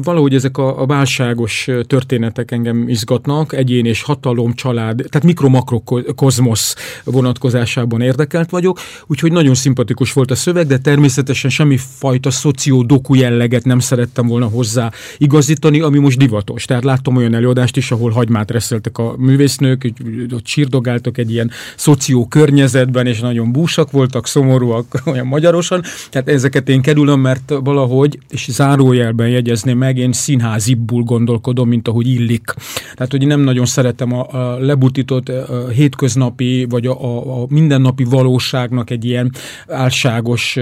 Valahogy 0.02 0.34
ezek 0.34 0.58
a, 0.58 0.82
a 0.82 0.86
válságos 0.86 1.68
történetek 1.86 2.50
engem 2.50 2.88
izgatnak, 2.88 3.52
egyén 3.52 3.84
és 3.84 4.02
hatalom, 4.02 4.52
család, 4.54 4.96
tehát 4.96 5.26
mikro-makro 5.26 5.77
mikrokozmosz 5.78 6.74
vonatkozásában 7.04 8.00
érdekelt 8.00 8.50
vagyok, 8.50 8.78
úgyhogy 9.06 9.32
nagyon 9.32 9.54
szimpatikus 9.54 10.12
volt 10.12 10.30
a 10.30 10.34
szöveg, 10.34 10.66
de 10.66 10.78
természetesen 10.78 11.50
semmi 11.50 11.76
fajta 11.76 12.30
szoció-doku 12.30 13.14
jelleget 13.14 13.64
nem 13.64 13.78
szerettem 13.78 14.26
volna 14.26 14.46
hozzá 14.46 14.90
igazítani, 15.18 15.80
ami 15.80 15.98
most 15.98 16.18
divatos. 16.18 16.64
Tehát 16.64 16.84
láttam 16.84 17.16
olyan 17.16 17.34
előadást 17.34 17.76
is, 17.76 17.90
ahol 17.90 18.10
hagymát 18.10 18.50
reszeltek 18.50 18.98
a 18.98 19.14
művésznők, 19.18 19.92
ott 20.34 20.46
sírdogáltak 20.46 21.18
egy 21.18 21.30
ilyen 21.30 21.50
szoció 21.76 22.26
környezetben, 22.26 23.06
és 23.06 23.20
nagyon 23.20 23.52
búsak 23.52 23.90
voltak, 23.90 24.26
szomorúak, 24.26 25.02
olyan 25.12 25.26
magyarosan. 25.26 25.82
Tehát 26.10 26.28
ezeket 26.28 26.68
én 26.68 26.82
kerülöm, 26.82 27.20
mert 27.20 27.52
valahogy, 27.62 28.18
és 28.30 28.46
zárójelben 28.50 29.28
jegyezném 29.28 29.78
meg, 29.78 29.96
én 29.96 30.12
színházibbul 30.12 31.02
gondolkodom, 31.02 31.68
mint 31.68 31.88
ahogy 31.88 32.06
illik. 32.06 32.54
Tehát, 32.94 33.10
hogy 33.10 33.26
nem 33.26 33.40
nagyon 33.40 33.66
szeretem 33.66 34.12
a, 34.12 34.26
a 34.28 34.58
lebutított 34.58 35.28
hétköznapi, 35.68 36.66
vagy 36.68 36.86
a, 36.86 37.04
a, 37.04 37.42
a 37.42 37.46
mindennapi 37.48 38.04
valóságnak 38.04 38.90
egy 38.90 39.04
ilyen 39.04 39.32
álságos 39.68 40.58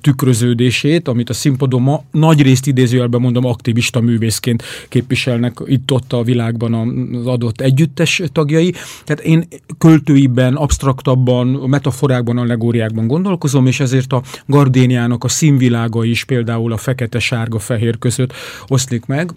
tükröződését, 0.00 1.08
amit 1.08 1.30
a 1.30 1.32
színpadon 1.32 1.82
ma 1.82 2.02
nagy 2.10 2.42
részt 2.42 2.66
idézőjelben 2.66 3.20
mondom 3.20 3.44
aktivista 3.44 4.00
művészként 4.00 4.62
képviselnek 4.88 5.58
itt-ott 5.64 6.12
a 6.12 6.22
világban 6.22 6.74
az 7.14 7.26
adott 7.26 7.60
együttes 7.60 8.22
tagjai. 8.32 8.74
Tehát 9.04 9.22
én 9.22 9.46
költőiben, 9.78 10.54
absztraktabban, 10.54 11.46
metaforákban, 11.46 12.38
allegóriákban 12.38 13.06
gondolkozom, 13.06 13.66
és 13.66 13.80
ezért 13.80 14.12
a 14.12 14.22
Gardéniának 14.46 15.24
a 15.24 15.28
színvilága 15.28 16.04
is 16.04 16.24
például 16.24 16.72
a 16.72 16.76
fekete-sárga-fehér 16.76 17.98
között 17.98 18.32
oszlik 18.66 19.06
meg 19.06 19.32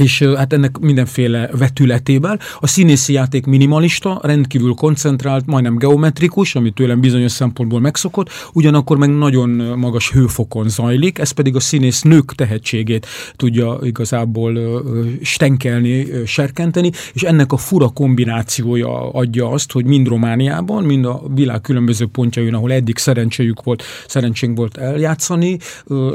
és 0.00 0.22
hát 0.36 0.52
ennek 0.52 0.78
mindenféle 0.78 1.50
vetületével. 1.58 2.38
A 2.60 2.66
színészi 2.66 3.12
játék 3.12 3.46
minimalista, 3.46 4.20
rendkívül 4.22 4.74
koncentrált, 4.74 5.46
majdnem 5.46 5.76
geometrikus, 5.76 6.54
ami 6.54 6.70
tőlem 6.70 7.00
bizonyos 7.00 7.32
szempontból 7.32 7.80
megszokott, 7.80 8.30
ugyanakkor 8.52 8.98
meg 8.98 9.10
nagyon 9.10 9.50
magas 9.78 10.10
hőfokon 10.10 10.68
zajlik, 10.68 11.18
ez 11.18 11.30
pedig 11.30 11.56
a 11.56 11.60
színész 11.60 12.02
nők 12.02 12.34
tehetségét 12.34 13.06
tudja 13.36 13.78
igazából 13.82 14.82
stenkelni, 15.22 16.06
serkenteni, 16.26 16.90
és 17.12 17.22
ennek 17.22 17.52
a 17.52 17.56
fura 17.56 17.88
kombinációja 17.88 19.10
adja 19.10 19.50
azt, 19.50 19.72
hogy 19.72 19.84
mind 19.84 20.08
Romániában, 20.08 20.84
mind 20.84 21.04
a 21.04 21.22
világ 21.34 21.60
különböző 21.60 22.06
pontjain, 22.06 22.54
ahol 22.54 22.72
eddig 22.72 22.98
szerencséjük 22.98 23.62
volt, 23.62 23.82
szerencsénk 24.06 24.56
volt 24.56 24.76
eljátszani, 24.76 25.58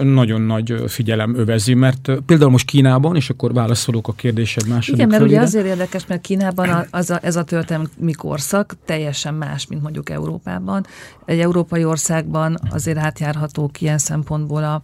nagyon 0.02 0.42
nagy 0.42 0.75
figyelem 0.88 1.36
övezi, 1.36 1.74
mert 1.74 2.12
például 2.25 2.52
most 2.52 2.66
Kínában, 2.66 3.16
és 3.16 3.30
akkor 3.30 3.54
válasz 3.54 3.73
válaszolok 3.74 4.08
a 4.08 4.13
kérdésed 4.13 4.68
második 4.68 4.96
Igen, 4.96 5.08
mert 5.08 5.22
fölére. 5.22 5.38
ugye 5.38 5.48
azért 5.48 5.65
érdekes, 5.65 6.06
mert 6.06 6.22
Kínában 6.22 6.88
az 6.92 7.10
a, 7.10 7.20
ez 7.22 7.36
a 7.36 7.44
történelmi 7.44 8.12
korszak 8.18 8.75
teljesen 8.86 9.34
más, 9.34 9.68
mint 9.68 9.82
mondjuk 9.82 10.10
Európában. 10.10 10.86
Egy 11.25 11.39
európai 11.39 11.86
országban 11.86 12.60
azért 12.70 12.98
átjárhatók 12.98 13.82
ilyen 13.82 13.98
szempontból 13.98 14.63
a, 14.63 14.82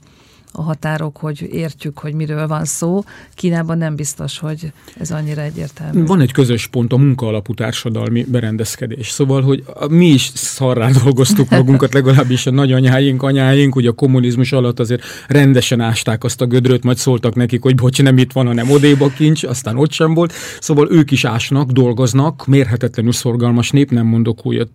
a 0.51 0.62
határok, 0.62 1.18
hogy 1.18 1.50
értjük, 1.51 2.00
hogy 2.00 2.13
miről 2.13 2.48
van 2.48 2.65
szó. 2.65 3.03
Kínában 3.34 3.77
nem 3.77 3.96
biztos, 3.96 4.39
hogy 4.39 4.72
ez 5.00 5.12
annyira 5.12 5.41
egyértelmű. 5.41 6.06
Van 6.06 6.22
egy 6.22 6.32
közös 6.32 6.68
pont, 6.68 6.94
a 6.94 6.98
munkaalapú 6.98 7.53
társadalmi 7.53 8.24
berendezkedés. 8.24 9.10
Szóval, 9.10 9.41
hogy 9.41 9.63
mi 9.89 10.06
is 10.06 10.32
szarrá 10.34 10.89
dolgoztuk 11.03 11.50
magunkat, 11.50 11.94
legalábbis 11.94 12.46
a 12.46 12.51
nagyanyáink, 12.51 13.24
anyáink, 13.24 13.75
ugye 13.75 13.89
a 13.89 13.91
kommunizmus 13.91 14.51
alatt 14.51 14.79
azért 14.79 15.03
rendesen 15.27 15.82
ásták 15.82 16.24
azt 16.24 16.41
a 16.41 16.46
gödröt, 16.46 16.84
majd 16.84 16.98
szóltak 16.98 17.36
nekik, 17.36 17.62
hogy 17.62 17.75
bocs, 17.75 18.01
nem 18.01 18.18
itt 18.18 18.32
van, 18.32 18.46
hanem 18.46 18.72
odéba 18.72 19.08
kincs, 19.08 19.44
aztán 19.44 19.77
ott 19.77 19.91
sem 19.91 20.13
volt. 20.13 20.34
Szóval 20.60 20.88
ők 20.91 21.12
is 21.12 21.25
ásnak, 21.25 21.72
dolgoznak, 21.72 22.48
mérhetetlenül 22.48 23.12
szorgalmas 23.12 23.72
nép, 23.72 23.91
nem 23.91 24.06
mondok 24.06 24.46
újat, 24.46 24.70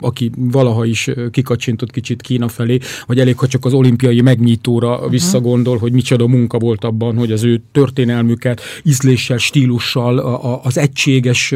aki 0.00 0.30
valaha 0.36 0.84
is 0.84 1.10
kikacsintott 1.30 1.90
kicsit 1.90 2.22
Kína 2.22 2.48
felé, 2.48 2.78
vagy 3.06 3.20
elég, 3.20 3.38
ha 3.38 3.46
csak 3.46 3.64
az 3.64 3.72
olimpiai 3.72 4.20
megnyitóra 4.20 5.08
visszagondol, 5.10 5.78
hogy 5.78 5.92
micsoda 5.92 6.26
munka 6.26 6.58
volt 6.58 6.84
abban, 6.84 7.16
hogy 7.16 7.32
az 7.32 7.44
ő 7.44 7.62
történelmüket 7.72 8.60
ízléssel, 8.82 9.38
stílussal, 9.38 10.18
a, 10.18 10.52
a, 10.52 10.60
az 10.64 10.78
egységes 10.78 11.54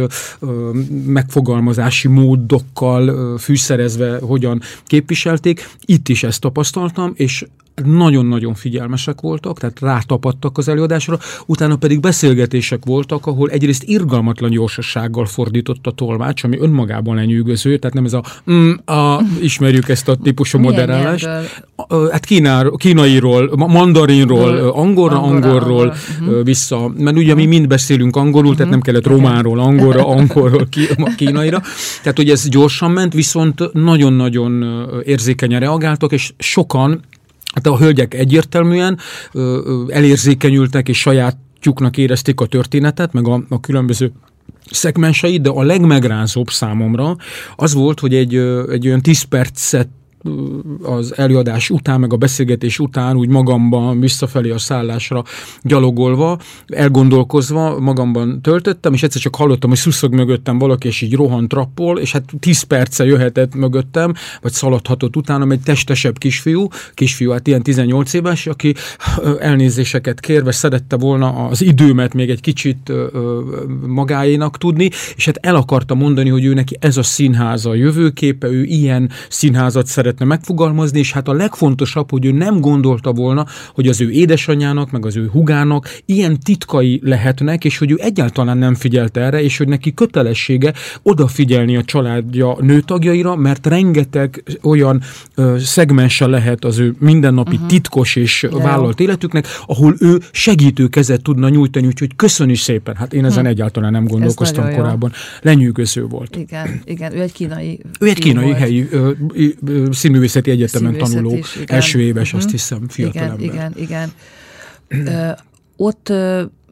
megfogalmazási 1.06 2.08
módokkal 2.08 3.38
fűszerezve 3.38 4.18
hogyan 4.18 4.60
képviselték. 4.86 5.68
Itt 5.84 6.08
is 6.08 6.22
ezt 6.22 6.40
tapasztaltam, 6.40 7.12
és 7.16 7.44
nagyon-nagyon 7.82 8.54
figyelmesek 8.54 9.20
voltak, 9.20 9.58
tehát 9.58 9.80
rátapadtak 9.80 10.58
az 10.58 10.68
előadásra, 10.68 11.18
utána 11.46 11.76
pedig 11.76 12.00
beszélgetések 12.00 12.84
voltak, 12.84 13.26
ahol 13.26 13.50
egyrészt 13.50 13.82
irgalmatlan 13.82 14.50
gyorsasággal 14.50 15.26
fordított 15.26 15.86
a 15.86 15.90
tolmács, 15.90 16.44
ami 16.44 16.58
önmagában 16.58 17.14
lenyűgöző, 17.14 17.78
tehát 17.78 17.94
nem 17.94 18.04
ez 18.04 18.12
a, 18.12 18.22
mm, 18.50 18.72
a 18.84 19.20
ismerjük 19.40 19.88
ezt 19.88 20.08
a 20.08 20.14
típusú 20.14 20.58
moderálást. 20.58 21.28
Hát 22.10 22.24
Kínár, 22.24 22.70
kínairól, 22.76 23.52
mandarinról, 23.56 24.56
angolra, 24.56 25.22
angolról 25.22 25.86
uh-huh. 26.20 26.44
vissza, 26.44 26.92
mert 26.98 27.16
ugye 27.16 27.34
mi 27.34 27.46
mind 27.46 27.66
beszélünk 27.66 28.16
angolul, 28.16 28.40
uh-huh. 28.40 28.56
tehát 28.56 28.72
nem 28.72 28.80
kellett 28.80 29.06
románról, 29.06 29.58
angolra, 29.58 30.06
angolról, 30.16 30.68
kínaira. 31.16 31.62
Tehát, 32.02 32.16
hogy 32.16 32.30
ez 32.30 32.48
gyorsan 32.48 32.90
ment, 32.90 33.12
viszont 33.12 33.72
nagyon-nagyon 33.72 34.64
érzékenyen 35.04 35.60
reagáltak, 35.60 36.12
és 36.12 36.32
sokan 36.38 37.00
Hát 37.54 37.66
a 37.66 37.78
hölgyek 37.78 38.14
egyértelműen 38.14 38.98
elérzékenyültek 39.88 40.88
és 40.88 40.98
sajátjuknak 40.98 41.96
érezték 41.96 42.40
a 42.40 42.46
történetet, 42.46 43.12
meg 43.12 43.28
a, 43.28 43.44
a 43.48 43.60
különböző 43.60 44.12
szegmenseit, 44.70 45.42
de 45.42 45.48
a 45.48 45.62
legmegrázóbb 45.62 46.48
számomra 46.48 47.16
az 47.56 47.74
volt, 47.74 48.00
hogy 48.00 48.14
egy, 48.14 48.34
egy 48.70 48.86
olyan 48.86 49.00
10 49.00 49.22
percet 49.22 49.88
az 50.82 51.16
előadás 51.16 51.70
után, 51.70 52.00
meg 52.00 52.12
a 52.12 52.16
beszélgetés 52.16 52.78
után 52.78 53.16
úgy 53.16 53.28
magamban 53.28 54.00
visszafelé 54.00 54.50
a 54.50 54.58
szállásra 54.58 55.24
gyalogolva, 55.62 56.38
elgondolkozva 56.66 57.80
magamban 57.80 58.42
töltöttem, 58.42 58.92
és 58.92 59.02
egyszer 59.02 59.20
csak 59.20 59.36
hallottam, 59.36 59.70
hogy 59.70 59.78
szuszog 59.78 60.14
mögöttem 60.14 60.58
valaki, 60.58 60.86
és 60.86 61.00
így 61.00 61.14
rohan 61.14 61.48
trappol, 61.48 61.98
és 61.98 62.12
hát 62.12 62.32
10 62.40 62.62
perce 62.62 63.04
jöhetett 63.04 63.54
mögöttem, 63.54 64.12
vagy 64.40 64.52
szaladhatott 64.52 65.16
utána 65.16 65.52
egy 65.52 65.60
testesebb 65.60 66.18
kisfiú, 66.18 66.68
kisfiú, 66.94 67.30
hát 67.30 67.46
ilyen 67.46 67.62
18 67.62 68.12
éves, 68.12 68.46
aki 68.46 68.74
elnézéseket 69.38 70.20
kérve 70.20 70.52
szerette 70.52 70.96
volna 70.96 71.48
az 71.48 71.62
időmet 71.62 72.14
még 72.14 72.30
egy 72.30 72.40
kicsit 72.40 72.92
magáénak 73.86 74.58
tudni, 74.58 74.90
és 75.16 75.24
hát 75.24 75.38
el 75.40 75.56
akarta 75.56 75.94
mondani, 75.94 76.28
hogy 76.28 76.44
ő 76.44 76.54
neki 76.54 76.76
ez 76.80 76.96
a 76.96 77.02
színháza 77.02 77.70
a 77.70 77.74
jövőképe, 77.74 78.46
ő 78.46 78.62
ilyen 78.64 79.10
színházat 79.28 79.86
szeretne 80.14 80.24
megfogalmazni, 80.36 80.98
és 80.98 81.12
hát 81.12 81.28
a 81.28 81.32
legfontosabb, 81.32 82.10
hogy 82.10 82.24
ő 82.24 82.32
nem 82.32 82.60
gondolta 82.60 83.12
volna, 83.12 83.46
hogy 83.74 83.88
az 83.88 84.00
ő 84.00 84.10
édesanyjának, 84.10 84.90
meg 84.90 85.06
az 85.06 85.16
ő 85.16 85.28
hugának 85.32 85.88
ilyen 86.06 86.38
titkai 86.40 87.00
lehetnek, 87.02 87.64
és 87.64 87.78
hogy 87.78 87.90
ő 87.90 87.96
egyáltalán 88.00 88.58
nem 88.58 88.74
figyelt 88.74 89.16
erre, 89.16 89.42
és 89.42 89.58
hogy 89.58 89.68
neki 89.68 89.94
kötelessége 89.94 90.72
odafigyelni 91.02 91.76
a 91.76 91.84
családja 91.84 92.56
nőtagjaira, 92.60 93.36
mert 93.36 93.66
rengeteg 93.66 94.42
olyan 94.62 95.02
ö, 95.34 95.56
szegmense 95.58 96.26
lehet 96.26 96.64
az 96.64 96.78
ő 96.78 96.94
mindennapi 96.98 97.54
uh-huh. 97.54 97.68
titkos 97.68 98.16
és 98.16 98.46
De 98.50 98.62
vállalt 98.62 99.00
jó. 99.00 99.06
életüknek, 99.06 99.46
ahol 99.66 99.94
ő 99.98 100.20
segítő 100.32 100.88
kezet 100.88 101.22
tudna 101.22 101.48
nyújtani, 101.48 101.86
úgyhogy 101.86 102.16
köszönjük 102.16 102.58
szépen. 102.58 102.96
Hát 102.96 103.12
én 103.12 103.24
ezen 103.24 103.44
hm. 103.44 103.48
egyáltalán 103.48 103.92
nem 103.92 104.06
gondolkoztam 104.06 104.74
korábban. 104.74 105.12
Lenyűgöző 105.42 106.06
volt. 106.06 106.36
Igen, 106.36 106.80
igen, 106.84 107.16
ő 107.16 107.20
egy 107.20 107.32
kínai 107.32 107.80
Ő 108.00 108.08
egy 108.08 108.18
kínai 108.18 108.52
helyi 108.52 108.88
ö, 108.90 109.10
ö, 109.66 109.84
színművészeti 110.04 110.50
egyetemen 110.50 110.92
színművészet 110.92 111.14
tanuló, 111.14 111.36
is, 111.36 111.58
első 111.66 112.00
éves, 112.00 112.26
uh-huh. 112.26 112.40
azt 112.40 112.50
hiszem, 112.50 112.88
fiatalember. 112.88 113.40
Igen, 113.40 113.72
igen, 113.76 114.12
igen. 114.88 115.06
Ö, 115.06 115.30
ott 115.76 116.12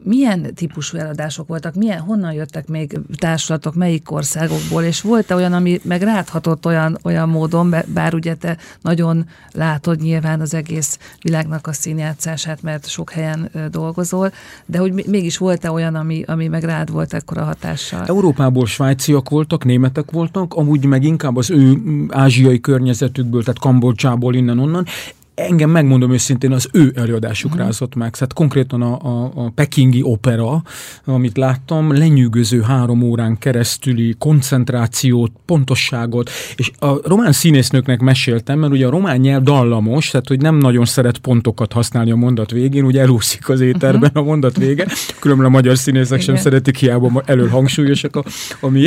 milyen 0.03 0.53
típusú 0.55 0.97
eladások 0.97 1.47
voltak, 1.47 1.75
milyen, 1.75 1.99
honnan 1.99 2.33
jöttek 2.33 2.67
még 2.67 2.99
társulatok, 3.15 3.75
melyik 3.75 4.11
országokból, 4.11 4.83
és 4.83 5.01
volt-e 5.01 5.35
olyan, 5.35 5.53
ami 5.53 5.79
meg 5.83 6.01
ráthatott 6.01 6.65
olyan, 6.65 6.97
olyan 7.03 7.29
módon, 7.29 7.75
bár 7.93 8.13
ugye 8.13 8.35
te 8.35 8.57
nagyon 8.81 9.25
látod 9.51 10.01
nyilván 10.01 10.41
az 10.41 10.53
egész 10.53 10.99
világnak 11.21 11.67
a 11.67 11.73
színjátszását, 11.73 12.61
mert 12.61 12.87
sok 12.87 13.11
helyen 13.11 13.51
dolgozol, 13.71 14.31
de 14.65 14.77
hogy 14.77 15.05
mégis 15.07 15.37
volt-e 15.37 15.71
olyan, 15.71 15.95
ami, 15.95 16.23
ami 16.27 16.47
meg 16.47 16.63
rád 16.63 16.91
volt 16.91 17.13
ekkora 17.13 17.43
hatással? 17.43 18.05
Európából 18.05 18.65
svájciak 18.65 19.29
voltak, 19.29 19.65
németek 19.65 20.11
voltak, 20.11 20.53
amúgy 20.53 20.85
meg 20.85 21.03
inkább 21.03 21.37
az 21.37 21.49
ő 21.49 21.77
ázsiai 22.09 22.59
környezetükből, 22.59 23.43
tehát 23.43 23.59
Kambodzsából, 23.59 24.35
innen-onnan 24.35 24.85
engem 25.35 25.69
megmondom 25.69 26.11
őszintén, 26.11 26.51
az 26.51 26.67
ő 26.71 26.93
előadásuk 26.95 27.51
uh-huh. 27.51 27.65
rázott 27.65 27.95
meg. 27.95 28.11
Tehát 28.11 28.33
konkrétan 28.33 28.81
a, 28.81 28.99
a, 29.01 29.31
a 29.35 29.49
pekingi 29.49 30.01
opera, 30.03 30.63
amit 31.05 31.37
láttam, 31.37 31.93
lenyűgöző 31.93 32.61
három 32.61 33.01
órán 33.01 33.37
keresztüli 33.37 34.15
koncentrációt, 34.17 35.31
pontosságot, 35.45 36.29
és 36.55 36.71
a 36.79 37.07
román 37.07 37.31
színésznőknek 37.31 37.99
meséltem, 37.99 38.59
mert 38.59 38.71
ugye 38.71 38.87
a 38.87 38.89
román 38.89 39.19
nyelv 39.19 39.43
dallamos, 39.43 40.09
tehát 40.09 40.27
hogy 40.27 40.41
nem 40.41 40.55
nagyon 40.55 40.85
szeret 40.85 41.17
pontokat 41.17 41.73
használni 41.73 42.11
a 42.11 42.15
mondat 42.15 42.51
végén, 42.51 42.83
ugye 42.83 43.01
elúszik 43.01 43.49
az 43.49 43.61
éterben 43.61 44.09
uh-huh. 44.09 44.23
a 44.23 44.25
mondat 44.25 44.57
vége, 44.57 44.87
különben 45.19 45.45
a 45.45 45.49
magyar 45.49 45.77
színészek 45.77 46.21
Igen. 46.21 46.35
sem 46.35 46.43
szeretik, 46.43 46.77
hiába 46.77 47.23
elől 47.25 47.49
hangsúlyosak 47.49 48.15
a, 48.15 48.23
a 48.59 48.67
mi 48.67 48.85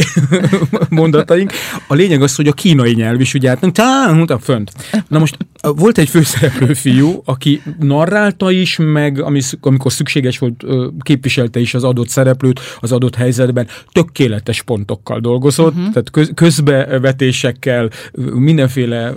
mondataink. 0.88 1.52
A 1.88 1.94
lényeg 1.94 2.22
az, 2.22 2.34
hogy 2.34 2.46
a 2.46 2.52
kínai 2.52 2.92
nyelv 2.92 3.20
is 3.20 3.34
ugye 3.34 3.48
hát, 3.48 3.80
fönt. 4.40 4.72
Na 5.08 5.18
most 5.18 5.36
volt 5.60 5.98
egy 5.98 6.08
főszereplő, 6.08 6.35
főszereplő 6.36 6.74
fiú, 6.74 7.22
aki 7.24 7.62
narrálta 7.80 8.50
is, 8.50 8.76
meg 8.80 9.22
amikor 9.60 9.92
szükséges 9.92 10.38
volt, 10.38 10.64
képviselte 11.00 11.60
is 11.60 11.74
az 11.74 11.84
adott 11.84 12.08
szereplőt 12.08 12.60
az 12.80 12.92
adott 12.92 13.14
helyzetben, 13.14 13.66
tökéletes 13.92 14.62
pontokkal 14.62 15.20
dolgozott, 15.20 15.74
uh-huh. 15.74 15.92
tehát 15.92 16.34
közbevetésekkel, 16.34 17.90
mindenféle 18.34 19.12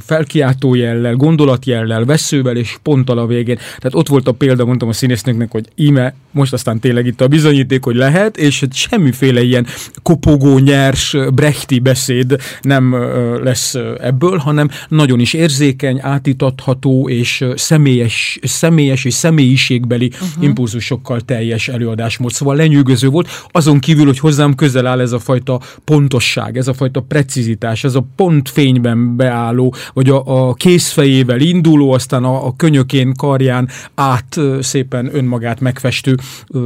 felkiáltó 0.00 0.74
jellel, 0.74 1.14
gondolatjellel, 1.14 2.04
veszővel 2.04 2.56
és 2.56 2.76
ponttal 2.82 3.18
a 3.18 3.26
végén. 3.26 3.56
Tehát 3.56 3.94
ott 3.94 4.08
volt 4.08 4.28
a 4.28 4.32
példa, 4.32 4.64
mondtam 4.64 4.88
a 4.88 4.92
színésznőknek, 4.92 5.50
hogy 5.50 5.68
íme, 5.74 6.14
most 6.30 6.52
aztán 6.52 6.80
tényleg 6.80 7.06
itt 7.06 7.20
a 7.20 7.28
bizonyíték, 7.28 7.84
hogy 7.84 7.96
lehet, 7.96 8.36
és 8.36 8.64
semmiféle 8.72 9.42
ilyen 9.42 9.66
kopogó, 10.02 10.58
nyers, 10.58 11.16
brechti 11.34 11.78
beszéd 11.78 12.36
nem 12.62 12.96
lesz 13.42 13.74
ebből, 14.00 14.36
hanem 14.36 14.68
nagyon 14.88 15.20
is 15.20 15.32
érzékeny, 15.32 15.98
átítat, 16.02 16.53
bemutatható 16.54 17.08
és 17.08 17.44
személyes, 17.54 18.38
személyes 18.42 19.04
és 19.04 19.14
személyiségbeli 19.14 20.06
uh-huh. 20.06 20.44
impulzusokkal 20.44 21.20
teljes 21.20 21.68
előadásmód. 21.68 22.32
Szóval 22.32 22.56
lenyűgöző 22.56 23.08
volt, 23.08 23.28
azon 23.50 23.78
kívül, 23.78 24.04
hogy 24.04 24.18
hozzám 24.18 24.54
közel 24.54 24.86
áll 24.86 25.00
ez 25.00 25.12
a 25.12 25.18
fajta 25.18 25.60
pontosság, 25.84 26.56
ez 26.56 26.68
a 26.68 26.74
fajta 26.74 27.00
precizitás, 27.00 27.84
ez 27.84 27.94
a 27.94 28.04
pontfényben 28.16 29.16
beálló, 29.16 29.74
vagy 29.92 30.08
a, 30.08 30.48
a 30.48 30.54
készfejével 30.54 31.40
induló, 31.40 31.92
aztán 31.92 32.24
a, 32.24 32.46
a 32.46 32.54
könyökén, 32.56 33.14
karján 33.14 33.68
át 33.94 34.40
szépen 34.60 35.10
önmagát 35.12 35.60
megfestő 35.60 36.16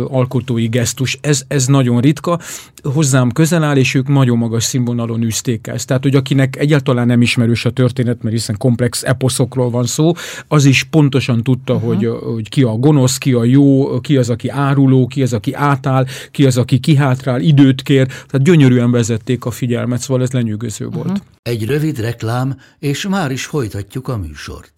alkotói 0.09 0.67
gesztus. 0.67 1.19
Ez, 1.21 1.45
ez 1.49 1.67
nagyon 1.67 2.01
ritka, 2.01 2.39
hozzám 2.83 3.31
közel 3.31 3.63
áll, 3.63 3.77
és 3.77 3.95
ők 3.95 4.09
nagyon 4.09 4.39
magas 4.39 4.65
színvonalon 4.65 5.23
űzték 5.23 5.67
ezt. 5.67 5.87
Tehát, 5.87 6.03
hogy 6.03 6.15
akinek 6.15 6.57
egyáltalán 6.57 7.07
nem 7.07 7.23
ismerős 7.23 7.65
a 7.65 7.71
történet, 7.71 8.23
mert 8.23 8.35
hiszen 8.35 8.57
komplex 8.59 9.03
eposzokról 9.03 9.71
van 9.79 9.87
szó, 9.87 10.13
az 10.49 10.65
is 10.65 10.85
pontosan 10.85 11.43
tudta, 11.43 11.75
uh-huh. 11.75 11.89
hogy, 11.89 12.07
hogy 12.35 12.49
ki 12.49 12.63
a 12.63 12.73
gonosz, 12.73 13.19
ki 13.19 13.33
a 13.33 13.45
jó, 13.45 14.01
ki 14.01 14.17
az, 14.17 14.31
aki 14.31 14.49
áruló, 14.49 15.07
ki 15.07 15.23
az, 15.23 15.33
aki 15.33 15.53
átáll, 15.55 16.07
ki 16.31 16.47
az, 16.47 16.57
aki 16.57 16.79
kihátrál, 16.79 17.41
időt 17.41 17.83
kér. 17.83 18.07
Tehát 18.07 18.43
gyönyörűen 18.43 18.91
vezették 18.91 19.45
a 19.45 19.51
figyelmet, 19.51 20.01
szóval 20.01 20.23
ez 20.23 20.33
lenyűgöző 20.33 20.87
uh-huh. 20.87 21.05
volt. 21.05 21.23
Egy 21.43 21.67
rövid 21.67 22.01
reklám, 22.01 22.61
és 22.79 23.07
már 23.09 23.31
is 23.31 23.45
folytatjuk 23.45 24.09
a 24.09 24.17
műsort. 24.17 24.78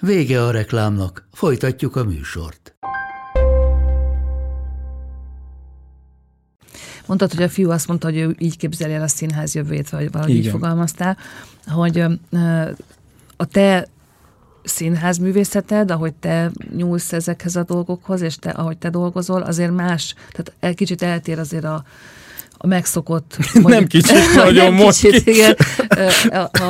Vége 0.00 0.44
a 0.44 0.50
reklámnak, 0.50 1.28
folytatjuk 1.32 1.96
a 1.96 2.04
műsort. 2.04 2.76
Mondtad, 7.06 7.32
hogy 7.32 7.42
a 7.42 7.48
fiú 7.48 7.70
azt 7.70 7.88
mondta, 7.88 8.06
hogy 8.06 8.16
ő 8.16 8.34
így 8.38 8.56
képzeli 8.56 8.92
el 8.92 9.02
a 9.02 9.08
színház 9.08 9.54
jövőjét, 9.54 9.90
vagy 9.90 10.10
valahogy 10.10 10.34
Igen. 10.34 10.44
így 10.44 10.50
fogalmaztál, 10.50 11.16
hogy 11.66 12.04
a 13.36 13.44
te 13.44 13.88
színházművészeted, 14.64 15.90
ahogy 15.90 16.14
te 16.14 16.50
nyúlsz 16.76 17.12
ezekhez 17.12 17.56
a 17.56 17.62
dolgokhoz, 17.62 18.20
és 18.20 18.36
te, 18.36 18.50
ahogy 18.50 18.78
te 18.78 18.90
dolgozol, 18.90 19.42
azért 19.42 19.74
más, 19.74 20.14
tehát 20.14 20.52
egy 20.58 20.74
kicsit 20.74 21.02
eltér 21.02 21.38
azért 21.38 21.64
a, 21.64 21.84
a 22.56 22.66
megszokott... 22.66 23.36
Mondjuk, 23.52 23.68
nem 23.68 23.86
kicsit, 23.86 24.34
nagyon 24.44 24.72
nem 24.72 24.84
most 24.84 25.00
kicsit, 25.00 25.26
igen, 25.26 25.56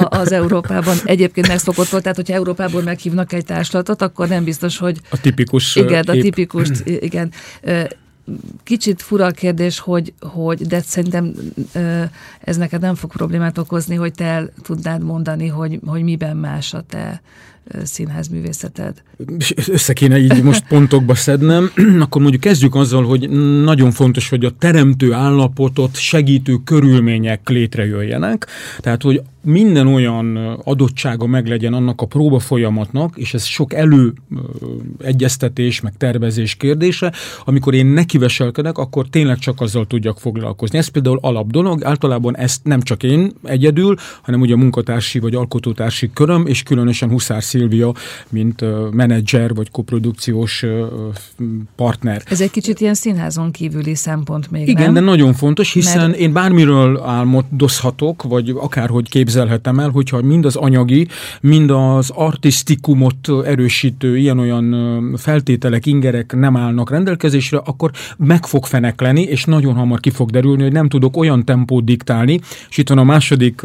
az 0.08 0.32
Európában 0.32 0.96
egyébként 1.04 1.48
megszokott 1.48 1.88
volt, 1.88 2.02
tehát 2.02 2.16
hogyha 2.16 2.34
Európából 2.34 2.82
meghívnak 2.82 3.32
egy 3.32 3.44
társlatot, 3.44 4.02
akkor 4.02 4.28
nem 4.28 4.44
biztos, 4.44 4.78
hogy... 4.78 5.00
A 5.10 5.20
tipikus... 5.20 5.76
Igen, 5.76 6.04
a 6.06 6.12
tipikus, 6.12 6.68
igen. 6.84 7.32
Kicsit 8.64 9.02
fura 9.02 9.26
a 9.26 9.30
kérdés, 9.30 9.78
hogy, 9.78 10.12
hogy 10.20 10.66
de 10.66 10.80
szerintem 10.80 11.34
ez 12.40 12.56
neked 12.56 12.80
nem 12.80 12.94
fog 12.94 13.10
problémát 13.10 13.58
okozni, 13.58 13.94
hogy 13.94 14.12
te 14.12 14.24
el 14.24 14.52
tudnád 14.62 15.02
mondani, 15.02 15.46
hogy, 15.46 15.80
hogy 15.86 16.02
miben 16.02 16.36
más 16.36 16.74
a 16.74 16.80
te 16.80 17.20
színházművészeted. 17.84 19.02
Össze 19.66 19.92
kéne 19.92 20.18
így 20.18 20.42
most 20.42 20.66
pontokba 20.68 21.14
szednem, 21.14 21.70
akkor 22.04 22.20
mondjuk 22.20 22.42
kezdjük 22.42 22.74
azzal, 22.74 23.04
hogy 23.04 23.30
nagyon 23.62 23.90
fontos, 23.90 24.28
hogy 24.28 24.44
a 24.44 24.50
teremtő 24.58 25.12
állapotot 25.12 25.96
segítő 25.96 26.56
körülmények 26.64 27.48
létrejöjjenek. 27.48 28.46
Tehát, 28.80 29.02
hogy 29.02 29.22
minden 29.46 29.86
olyan 29.86 30.36
adottsága 30.64 31.26
meglegyen 31.26 31.72
annak 31.72 32.00
a 32.00 32.06
próba 32.06 32.38
folyamatnak, 32.38 33.16
és 33.16 33.34
ez 33.34 33.44
sok 33.44 33.74
elő 33.74 34.12
egyeztetés, 35.02 35.80
meg 35.80 35.92
tervezés 35.96 36.54
kérdése, 36.54 37.12
amikor 37.44 37.74
én 37.74 37.86
nekiveselkedek, 37.86 38.78
akkor 38.78 39.08
tényleg 39.08 39.38
csak 39.38 39.60
azzal 39.60 39.86
tudjak 39.86 40.18
foglalkozni. 40.18 40.78
Ez 40.78 40.88
például 40.88 41.18
alap 41.22 41.50
dolog, 41.50 41.84
általában 41.84 42.36
ezt 42.36 42.64
nem 42.64 42.80
csak 42.80 43.02
én 43.02 43.32
egyedül, 43.42 43.94
hanem 44.22 44.40
ugye 44.40 44.54
a 44.54 44.56
munkatársi 44.56 45.18
vagy 45.18 45.34
alkotótársi 45.34 46.10
köröm, 46.14 46.46
és 46.46 46.62
különösen 46.62 47.08
Huszár 47.08 47.42
Szilvia, 47.56 47.92
mint 48.28 48.64
menedzser 48.92 49.54
vagy 49.54 49.70
koprodukciós 49.70 50.64
partner. 51.76 52.22
Ez 52.26 52.40
egy 52.40 52.50
kicsit 52.50 52.80
ilyen 52.80 52.94
színházon 52.94 53.50
kívüli 53.50 53.94
szempont 53.94 54.50
még, 54.50 54.68
Igen, 54.68 54.84
nem? 54.84 54.94
de 54.94 55.00
nagyon 55.00 55.32
fontos, 55.32 55.72
hiszen 55.72 56.06
Mert... 56.06 56.20
én 56.20 56.32
bármiről 56.32 57.00
álmodozhatok, 57.00 58.22
vagy 58.22 58.54
akárhogy 58.56 59.08
képzelhetem 59.08 59.78
el, 59.78 59.90
hogyha 59.90 60.22
mind 60.22 60.44
az 60.44 60.56
anyagi, 60.56 61.08
mind 61.40 61.70
az 61.70 62.10
artistikumot 62.14 63.28
erősítő 63.44 64.18
ilyen-olyan 64.18 65.14
feltételek, 65.16 65.86
ingerek 65.86 66.34
nem 66.34 66.56
állnak 66.56 66.90
rendelkezésre, 66.90 67.58
akkor 67.58 67.90
meg 68.16 68.46
fog 68.46 68.64
fenekleni, 68.64 69.22
és 69.22 69.44
nagyon 69.44 69.74
hamar 69.74 70.00
ki 70.00 70.10
fog 70.10 70.30
derülni, 70.30 70.62
hogy 70.62 70.72
nem 70.72 70.88
tudok 70.88 71.16
olyan 71.16 71.44
tempót 71.44 71.84
diktálni, 71.84 72.40
és 72.68 72.78
itt 72.78 72.88
van 72.88 72.98
a 72.98 73.04
második 73.04 73.62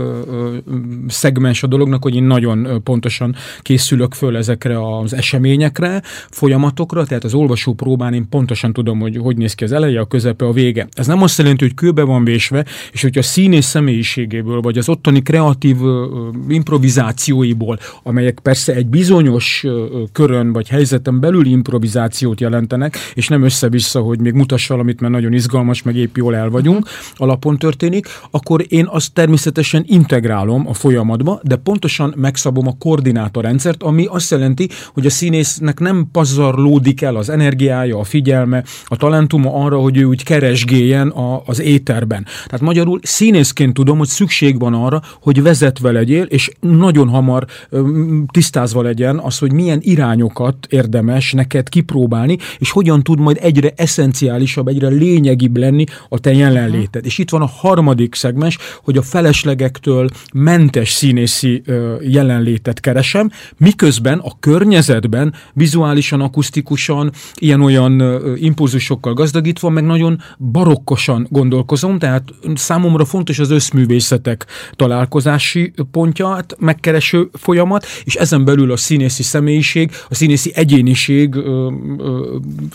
szegmens 1.07 1.63
a 1.63 1.67
dolognak, 1.67 2.03
hogy 2.03 2.15
én 2.15 2.23
nagyon 2.23 2.81
pontosan 2.83 3.35
készülök 3.81 4.13
föl 4.13 4.37
ezekre 4.37 4.97
az 4.97 5.13
eseményekre, 5.13 6.01
folyamatokra, 6.29 7.05
tehát 7.05 7.23
az 7.23 7.33
olvasó 7.33 7.73
próbán 7.73 8.13
én 8.13 8.29
pontosan 8.29 8.73
tudom, 8.73 8.99
hogy 8.99 9.17
hogy 9.17 9.37
néz 9.37 9.53
ki 9.53 9.63
az 9.63 9.71
eleje, 9.71 9.99
a 9.99 10.05
közepe, 10.05 10.45
a 10.45 10.51
vége. 10.51 10.87
Ez 10.93 11.07
nem 11.07 11.21
azt 11.21 11.37
jelenti, 11.37 11.63
hogy 11.63 11.73
kőbe 11.73 12.03
van 12.03 12.23
vésve, 12.23 12.65
és 12.91 13.01
hogyha 13.01 13.19
a 13.19 13.23
színész 13.23 13.65
személyiségéből, 13.65 14.61
vagy 14.61 14.77
az 14.77 14.89
ottani 14.89 15.21
kreatív 15.21 15.77
improvizációiból, 16.49 17.79
amelyek 18.03 18.39
persze 18.39 18.73
egy 18.73 18.87
bizonyos 18.87 19.65
körön 20.11 20.53
vagy 20.53 20.67
helyzeten 20.67 21.19
belül 21.19 21.45
improvizációt 21.45 22.41
jelentenek, 22.41 22.97
és 23.13 23.27
nem 23.27 23.43
össze-vissza, 23.43 23.99
hogy 23.99 24.19
még 24.19 24.33
mutass 24.33 24.67
valamit, 24.67 24.99
mert 24.99 25.13
nagyon 25.13 25.33
izgalmas, 25.33 25.81
meg 25.81 25.95
épp 25.95 26.15
jól 26.15 26.35
el 26.35 26.49
vagyunk, 26.49 26.87
alapon 27.15 27.57
történik, 27.57 28.07
akkor 28.31 28.65
én 28.67 28.87
azt 28.89 29.13
természetesen 29.13 29.83
integrálom 29.87 30.67
a 30.67 30.73
folyamatba, 30.73 31.39
de 31.43 31.55
pontosan 31.55 32.13
megszabom 32.17 32.67
a 32.67 32.77
koordinátorrendszert, 33.71 33.83
ami 33.83 34.05
azt 34.05 34.31
jelenti, 34.31 34.69
hogy 34.93 35.05
a 35.05 35.09
színésznek 35.09 35.79
nem 35.79 36.07
pazarlódik 36.11 37.01
el 37.01 37.15
az 37.15 37.29
energiája, 37.29 37.97
a 37.97 38.03
figyelme, 38.03 38.63
a 38.85 38.95
talentuma 38.95 39.53
arra, 39.53 39.77
hogy 39.77 39.97
ő 39.97 40.03
úgy 40.03 40.23
keresgéljen 40.23 41.07
a, 41.07 41.41
az 41.45 41.61
éterben. 41.61 42.25
Tehát 42.45 42.61
magyarul 42.61 42.99
színészként 43.03 43.73
tudom, 43.73 43.97
hogy 43.97 44.07
szükség 44.07 44.59
van 44.59 44.73
arra, 44.73 45.01
hogy 45.21 45.41
vezetve 45.41 45.91
legyél, 45.91 46.23
és 46.23 46.51
nagyon 46.59 47.09
hamar 47.09 47.45
tisztázva 48.31 48.81
legyen 48.81 49.19
az, 49.19 49.37
hogy 49.37 49.53
milyen 49.53 49.79
irányokat 49.81 50.67
érdemes 50.69 51.31
neked 51.31 51.69
kipróbálni, 51.69 52.37
és 52.59 52.71
hogyan 52.71 53.03
tud 53.03 53.19
majd 53.19 53.37
egyre 53.41 53.71
eszenciálisabb, 53.75 54.67
egyre 54.67 54.87
lényegibb 54.87 55.57
lenni 55.57 55.83
a 56.09 56.19
te 56.19 56.33
jelenléted. 56.33 57.05
És 57.05 57.17
itt 57.17 57.29
van 57.29 57.41
a 57.41 57.45
harmadik 57.45 58.15
szegmens, 58.15 58.57
hogy 58.83 58.97
a 58.97 59.01
feleslegektől 59.01 60.09
mentes 60.33 60.89
színészi 60.91 61.63
jelenlétet 62.01 62.79
keresem, 62.79 63.31
miközben 63.61 64.19
a 64.19 64.31
környezetben 64.39 65.33
vizuálisan, 65.53 66.21
akusztikusan, 66.21 67.11
ilyen-olyan 67.35 68.21
impulzusokkal 68.35 69.13
gazdagítva, 69.13 69.69
meg 69.69 69.83
nagyon 69.83 70.21
barokkosan 70.51 71.27
gondolkozom, 71.29 71.99
tehát 71.99 72.23
számomra 72.55 73.05
fontos 73.05 73.39
az 73.39 73.49
összművészetek 73.49 74.45
találkozási 74.75 75.73
pontját 75.91 76.55
megkereső 76.59 77.29
folyamat, 77.33 77.85
és 78.03 78.15
ezen 78.15 78.45
belül 78.45 78.71
a 78.71 78.77
színészi 78.77 79.23
személyiség, 79.23 79.91
a 80.09 80.15
színészi 80.15 80.51
egyéniség 80.55 81.35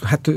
hát 0.03 0.31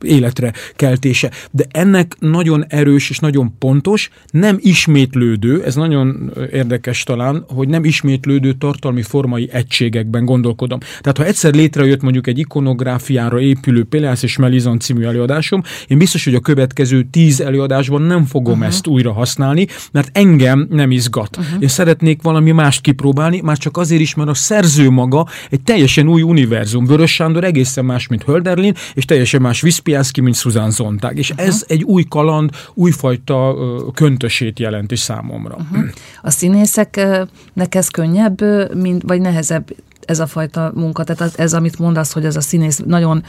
életre 0.00 0.52
keltése. 0.76 1.30
De 1.50 1.66
ennek 1.70 2.16
nagyon 2.18 2.64
erős 2.68 3.10
és 3.10 3.18
nagyon 3.18 3.54
pontos, 3.58 4.10
nem 4.30 4.56
ismétlődő, 4.60 5.64
ez 5.64 5.74
nagyon 5.74 6.32
érdekes 6.52 7.02
talán, 7.02 7.44
hogy 7.48 7.68
nem 7.68 7.84
ismétlődő 7.84 8.52
tartalmi 8.52 9.02
formai 9.02 9.48
egységekben 9.52 10.24
gondolkodom. 10.24 10.78
Tehát 11.00 11.16
ha 11.16 11.24
egyszer 11.24 11.54
létrejött 11.54 12.02
mondjuk 12.02 12.26
egy 12.26 12.38
ikonográfiára 12.38 13.40
épülő 13.40 13.84
Pélász 13.84 14.22
és 14.22 14.36
Melizan 14.36 14.78
című 14.78 15.04
előadásom, 15.04 15.62
én 15.86 15.98
biztos, 15.98 16.24
hogy 16.24 16.34
a 16.34 16.40
következő 16.40 17.06
tíz 17.10 17.40
előadásban 17.40 18.02
nem 18.02 18.24
fogom 18.24 18.52
uh-huh. 18.52 18.68
ezt 18.68 18.86
újra 18.86 19.12
használni, 19.12 19.66
mert 19.92 20.10
engem 20.12 20.66
nem 20.70 20.90
izgat. 20.90 21.36
Uh-huh. 21.36 21.62
Én 21.62 21.68
szeretnék 21.68 22.22
valami 22.22 22.50
mást 22.50 22.80
kipróbálni, 22.80 23.40
már 23.40 23.56
csak 23.56 23.76
azért 23.76 24.00
is, 24.00 24.14
mert 24.14 24.28
a 24.28 24.34
szerző 24.34 24.90
maga 24.90 25.26
egy 25.50 25.60
teljesen 25.60 26.08
új 26.08 26.22
univerzum. 26.22 26.84
Vörös 26.84 27.14
Sándor 27.14 27.44
egészen 27.44 27.84
más, 27.84 28.06
mint 28.06 28.22
Hölderlin, 28.22 28.74
és 28.94 29.04
teljesen 29.04 29.40
más 29.40 29.60
Viszpiánszki, 29.88 30.20
mint 30.20 30.36
Susan 30.36 30.70
Zontag. 30.70 31.18
És 31.18 31.30
uh-huh. 31.30 31.46
ez 31.46 31.64
egy 31.66 31.82
új 31.82 32.04
kaland, 32.08 32.50
újfajta 32.74 33.54
köntösét 33.94 34.58
jelenti 34.58 34.96
számomra. 34.96 35.54
Uh-huh. 35.54 35.88
A 36.22 36.30
színészeknek 36.30 37.74
ez 37.74 37.88
könnyebb, 37.88 38.40
mint, 38.74 39.02
vagy 39.02 39.20
nehezebb 39.20 39.76
ez 40.04 40.18
a 40.18 40.26
fajta 40.26 40.72
munka, 40.74 41.04
tehát 41.04 41.38
ez, 41.38 41.54
amit 41.54 41.78
mondasz, 41.78 42.12
hogy 42.12 42.24
ez 42.24 42.36
a 42.36 42.40
színész 42.40 42.80
nagyon 42.86 43.24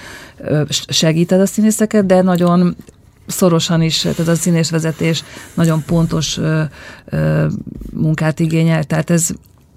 segíted 0.88 1.42
a 1.42 1.46
színészeket, 1.46 2.06
de 2.06 2.22
nagyon 2.22 2.76
szorosan 3.28 3.82
is, 3.82 4.00
tehát 4.00 4.28
a 4.28 4.36
színészvezetés 4.36 5.24
nagyon 5.54 5.84
pontos 5.86 6.38
ö, 6.38 6.62
ö, 7.06 7.46
munkát 7.94 8.40
igényel, 8.40 8.84
tehát 8.84 9.10
ez 9.10 9.30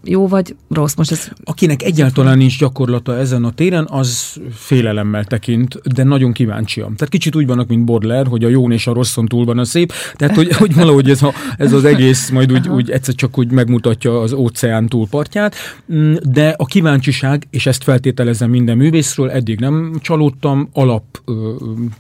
jó 0.05 0.29
vagy 0.29 0.55
rossz? 0.69 0.95
Most 0.95 1.11
ez... 1.11 1.29
Akinek 1.45 1.83
egyáltalán 1.83 2.39
nincs 2.39 2.59
gyakorlata 2.59 3.19
ezen 3.19 3.45
a 3.45 3.53
téren, 3.53 3.87
az 3.91 4.41
félelemmel 4.55 5.25
tekint, 5.25 5.81
de 5.95 6.03
nagyon 6.03 6.33
kíváncsiam. 6.33 6.95
Tehát 6.95 7.09
kicsit 7.09 7.37
úgy 7.37 7.47
vannak, 7.47 7.69
mint 7.69 7.85
Bodler, 7.85 8.27
hogy 8.27 8.45
a 8.45 8.49
jón 8.49 8.73
és 8.73 8.87
a 8.87 8.93
rosszon 8.93 9.27
túl 9.27 9.45
van 9.45 9.59
a 9.59 9.65
szép, 9.65 9.93
tehát 10.15 10.37
hogy, 10.37 10.53
hogy 10.53 10.75
valahogy 10.75 11.11
ez, 11.11 11.23
a, 11.23 11.33
ez 11.57 11.73
az 11.73 11.85
egész 11.85 12.31
majd 12.31 12.53
úgy, 12.53 12.69
úgy 12.69 12.91
egyszer 12.91 13.15
csak 13.15 13.39
úgy 13.39 13.51
megmutatja 13.51 14.21
az 14.21 14.33
óceán 14.33 14.89
túlpartját, 14.89 15.55
mm, 15.93 16.15
de 16.23 16.55
a 16.57 16.65
kíváncsiság, 16.65 17.47
és 17.51 17.67
ezt 17.67 17.83
feltételezem 17.83 18.51
minden 18.51 18.77
művészről, 18.77 19.31
eddig 19.31 19.61
nem 19.61 19.93
csalódtam, 20.01 20.69
alap 20.73 21.05
ö, 21.25 21.53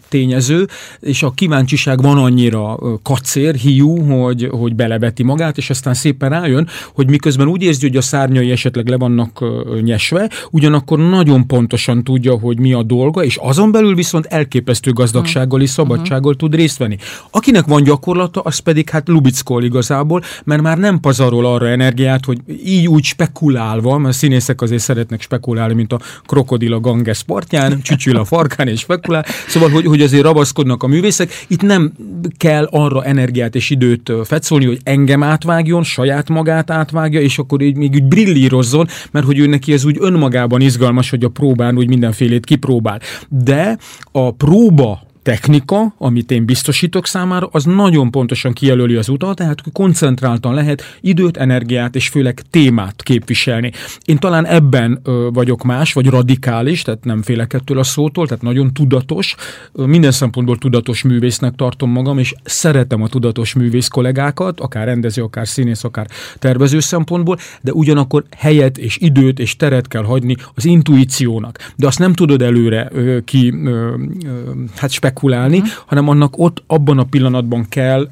tényező, 0.09 0.67
és 1.01 1.23
a 1.23 1.31
kíváncsiság 1.31 2.03
van 2.03 2.19
annyira 2.19 2.79
kacér, 3.03 3.55
hiú, 3.55 4.01
hogy, 4.01 4.49
hogy 4.51 4.75
beleveti 4.75 5.23
magát, 5.23 5.57
és 5.57 5.71
aztán 5.71 5.95
szépen 5.95 6.31
rájön, 6.31 6.69
hogy 6.95 7.09
miközben 7.09 7.49
úgy 7.49 7.63
érzi, 7.63 7.92
hogy 7.93 8.01
a 8.01 8.07
szárnyai 8.07 8.51
esetleg 8.51 8.89
le 8.89 8.97
vannak 8.97 9.45
nyesve, 9.83 10.31
ugyanakkor 10.51 10.99
nagyon 10.99 11.47
pontosan 11.47 12.05
tudja, 12.05 12.39
hogy 12.39 12.59
mi 12.59 12.73
a 12.73 12.83
dolga, 12.83 13.25
és 13.25 13.37
azon 13.37 13.73
belül 13.73 13.95
viszont 13.95 14.27
elképesztő 14.27 14.93
gazdagsággal 14.93 15.61
és 15.61 15.71
szabadsággal 15.71 16.35
tud 16.35 16.55
részt 16.55 16.79
venni. 16.79 16.97
Akinek 17.31 17.65
van 17.65 17.83
gyakorlata, 17.83 18.41
az 18.41 18.59
pedig 18.59 18.91
hát 18.91 19.09
lubickol 19.09 19.65
igazából, 19.65 20.23
mert 20.45 20.63
már 20.63 20.79
nem 20.79 21.01
pazarol 21.01 21.47
arra 21.47 21.69
energiát, 21.69 22.25
hogy 22.25 22.39
így 22.65 22.89
úgy 22.89 23.05
spekulálva, 23.05 23.99
mert 23.99 24.15
a 24.15 24.19
színészek 24.19 24.61
azért 24.61 24.83
szeretnek 24.83 25.21
spekulálni, 25.21 25.75
mint 25.75 25.93
a 25.93 26.01
krokodil 26.27 26.73
a 26.73 26.81
Ganges 26.81 27.23
partján, 27.23 27.81
csücsül 27.83 28.17
a 28.17 28.25
farkán 28.25 28.69
és 28.69 28.81
spekulál, 28.81 29.25
szóval, 29.49 29.71
hogy, 29.71 29.85
hogy 29.85 30.01
azért 30.01 30.23
rabaszkodnak 30.23 30.83
a 30.83 30.87
művészek, 30.87 31.45
itt 31.49 31.63
nem 31.63 31.93
kell 32.37 32.69
arra 32.71 33.05
energiát 33.05 33.55
és 33.55 33.71
időt 33.71 34.13
fetszolni, 34.25 34.67
hogy 34.67 34.81
engem 34.83 35.23
átvágjon, 35.23 35.83
saját 35.83 36.29
magát 36.29 36.71
átvágja, 36.71 37.21
és 37.21 37.39
akkor 37.39 37.61
így 37.61 37.77
még 37.83 37.95
úgy 37.95 38.05
brillírozzon, 38.05 38.87
mert 39.11 39.27
hogy 39.27 39.39
ő 39.39 39.47
neki 39.47 39.73
ez 39.73 39.85
úgy 39.85 39.97
önmagában 40.01 40.61
izgalmas, 40.61 41.11
hogy 41.11 41.25
a 41.25 41.29
próbán 41.29 41.77
úgy 41.77 41.89
mindenfélét 41.89 42.45
kipróbál. 42.45 43.01
De 43.29 43.79
a 44.13 44.31
próba 44.31 45.03
technika, 45.23 45.95
amit 45.99 46.31
én 46.31 46.45
biztosítok 46.45 47.07
számára, 47.07 47.49
az 47.53 47.65
nagyon 47.65 48.11
pontosan 48.11 48.53
kijelöli 48.53 48.95
az 48.95 49.09
utat, 49.09 49.37
tehát 49.37 49.63
koncentráltan 49.73 50.55
lehet 50.55 50.83
időt, 51.01 51.37
energiát 51.37 51.95
és 51.95 52.09
főleg 52.09 52.43
témát 52.51 53.03
képviselni. 53.03 53.73
Én 54.05 54.19
talán 54.19 54.47
ebben 54.47 55.01
ö, 55.03 55.29
vagyok 55.33 55.63
más, 55.63 55.93
vagy 55.93 56.07
radikális, 56.07 56.83
tehát 56.83 57.05
nem 57.05 57.23
félek 57.23 57.53
ettől 57.53 57.79
a 57.79 57.83
szótól, 57.83 58.27
tehát 58.27 58.43
nagyon 58.43 58.75
tudatos, 58.75 59.35
ö, 59.73 59.85
minden 59.85 60.11
szempontból 60.11 60.59
tudatos 60.59 61.03
művésznek 61.03 61.55
tartom 61.55 61.91
magam, 61.91 62.19
és 62.19 62.35
szeretem 62.45 63.03
a 63.03 63.09
tudatos 63.09 63.53
művész 63.53 63.89
kollégákat, 63.89 64.61
akár 64.61 64.87
rendező, 64.87 65.23
akár 65.23 65.49
színész, 65.49 65.85
akár 65.85 66.07
tervező 66.39 66.81
szempontból, 66.81 67.39
de 67.61 67.73
ugyanakkor 67.73 68.25
helyet 68.37 68.79
és 68.79 68.97
időt 69.01 69.39
és 69.39 69.57
teret 69.57 69.89
kell 69.89 70.05
hagyni 70.05 70.37
az 70.55 70.65
intuíciónak. 70.65 71.73
De 71.77 71.87
azt 71.87 71.99
nem 71.99 72.13
tudod 72.13 72.43
előre 72.43 72.89
ö, 72.93 73.19
ki, 73.25 73.53
ö, 73.65 73.95
ö, 74.25 74.51
hát 74.77 74.91
spekulálni, 75.13 75.57
uh-huh. 75.57 75.73
hanem 75.87 76.09
annak 76.09 76.39
ott 76.39 76.63
abban 76.67 76.99
a 76.99 77.05
pillanatban 77.05 77.67
kell 77.69 78.09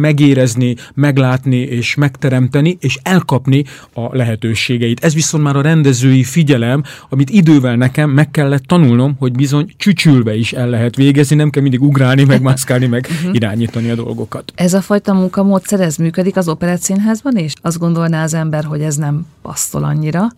megérezni, 0.00 0.76
meglátni 0.94 1.56
és 1.56 1.94
megteremteni, 1.94 2.76
és 2.80 2.98
elkapni 3.02 3.64
a 3.92 4.16
lehetőségeit. 4.16 5.04
Ez 5.04 5.14
viszont 5.14 5.44
már 5.44 5.56
a 5.56 5.62
rendezői 5.62 6.24
figyelem, 6.24 6.82
amit 7.08 7.30
idővel 7.30 7.76
nekem 7.76 8.10
meg 8.10 8.30
kellett 8.30 8.62
tanulnom, 8.62 9.14
hogy 9.18 9.32
bizony 9.32 9.72
csücsülve 9.76 10.36
is 10.36 10.52
el 10.52 10.68
lehet 10.68 10.96
végezni, 10.96 11.36
nem 11.36 11.50
kell 11.50 11.62
mindig 11.62 11.82
ugrálni, 11.82 12.24
meg 12.24 12.42
mászkálni, 12.42 12.86
meg 12.86 13.08
uh-huh. 13.10 13.34
irányítani 13.34 13.90
a 13.90 13.94
dolgokat. 13.94 14.52
Ez 14.54 14.74
a 14.74 14.80
fajta 14.80 15.14
munkamódszer, 15.14 15.80
ez 15.80 15.96
működik 15.96 16.36
az 16.36 16.48
operetszínházban 16.48 17.36
is? 17.36 17.52
Azt 17.62 17.78
gondolná 17.78 18.22
az 18.22 18.34
ember, 18.34 18.64
hogy 18.64 18.80
ez 18.80 18.96
nem 18.96 19.26
passzol 19.42 19.84
annyira, 19.84 20.28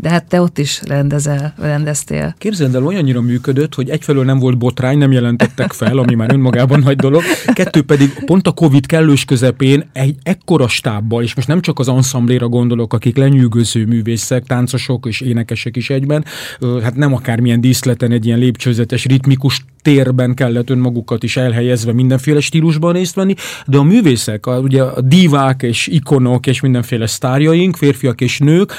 de 0.00 0.08
hát 0.08 0.28
te 0.28 0.40
ott 0.40 0.58
is 0.58 0.80
rendezel, 0.86 1.54
rendeztél. 1.58 2.34
Képzeld 2.38 2.74
el, 2.74 2.84
olyannyira 2.84 3.20
működött, 3.20 3.74
hogy 3.74 3.88
egyfelől 3.88 4.24
nem 4.24 4.38
volt 4.38 4.58
botrány, 4.58 4.98
nem 4.98 5.12
jelentettek 5.12 5.72
fel, 5.72 5.98
ami 5.98 6.14
már 6.14 6.32
önmagában 6.32 6.80
nagy 6.80 6.96
dolog, 6.96 7.22
kettő 7.52 7.82
pedig 7.82 8.24
pont 8.24 8.46
a 8.46 8.52
Covid 8.52 8.86
kellős 8.86 9.24
közepén 9.24 9.90
egy 9.92 10.16
ekkora 10.22 10.68
stábbal, 10.68 11.22
és 11.22 11.34
most 11.34 11.48
nem 11.48 11.60
csak 11.60 11.78
az 11.78 11.88
anszambléra 11.88 12.48
gondolok, 12.48 12.92
akik 12.92 13.16
lenyűgöző 13.16 13.86
művészek, 13.86 14.44
táncosok 14.44 15.06
és 15.06 15.20
énekesek 15.20 15.76
is 15.76 15.90
egyben, 15.90 16.24
hát 16.82 16.96
nem 16.96 17.14
akármilyen 17.14 17.60
díszleten 17.60 18.12
egy 18.12 18.26
ilyen 18.26 18.38
lépcsőzetes, 18.38 19.04
ritmikus 19.04 19.64
térben 19.82 20.34
kellett 20.34 20.70
önmagukat 20.70 21.22
is 21.22 21.36
elhelyezve 21.36 21.92
mindenféle 21.92 22.40
stílusban 22.40 22.92
részt 22.92 23.14
venni, 23.14 23.34
de 23.66 23.78
a 23.78 23.82
művészek, 23.82 24.46
a, 24.46 24.58
ugye 24.58 24.82
a 24.82 25.00
divák 25.00 25.62
és 25.62 25.86
ikonok 25.86 26.46
és 26.46 26.60
mindenféle 26.60 27.06
sztárjaink, 27.06 27.76
férfiak 27.76 28.20
és 28.20 28.38
nők 28.38 28.72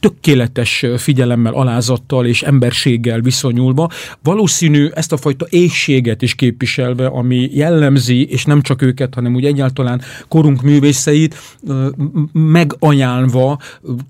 tökéletes 0.00 0.86
figyelemmel, 0.96 1.52
alázattal 1.52 2.26
és 2.26 2.42
emberséggel 2.42 3.20
viszonyulva, 3.20 3.88
valószínű 4.22 4.88
ezt 4.94 5.12
a 5.12 5.16
fajta 5.16 5.46
éhséget 5.50 6.22
is 6.22 6.34
képviselve, 6.34 7.06
ami 7.06 7.50
jellemzi, 7.52 8.26
és 8.26 8.44
nem 8.44 8.62
csak 8.62 8.82
őket, 8.82 9.14
hanem 9.14 9.34
úgy 9.34 9.44
egyáltalán 9.44 10.00
korunk 10.28 10.62
művészeit 10.62 11.36
meganyálva 12.32 13.58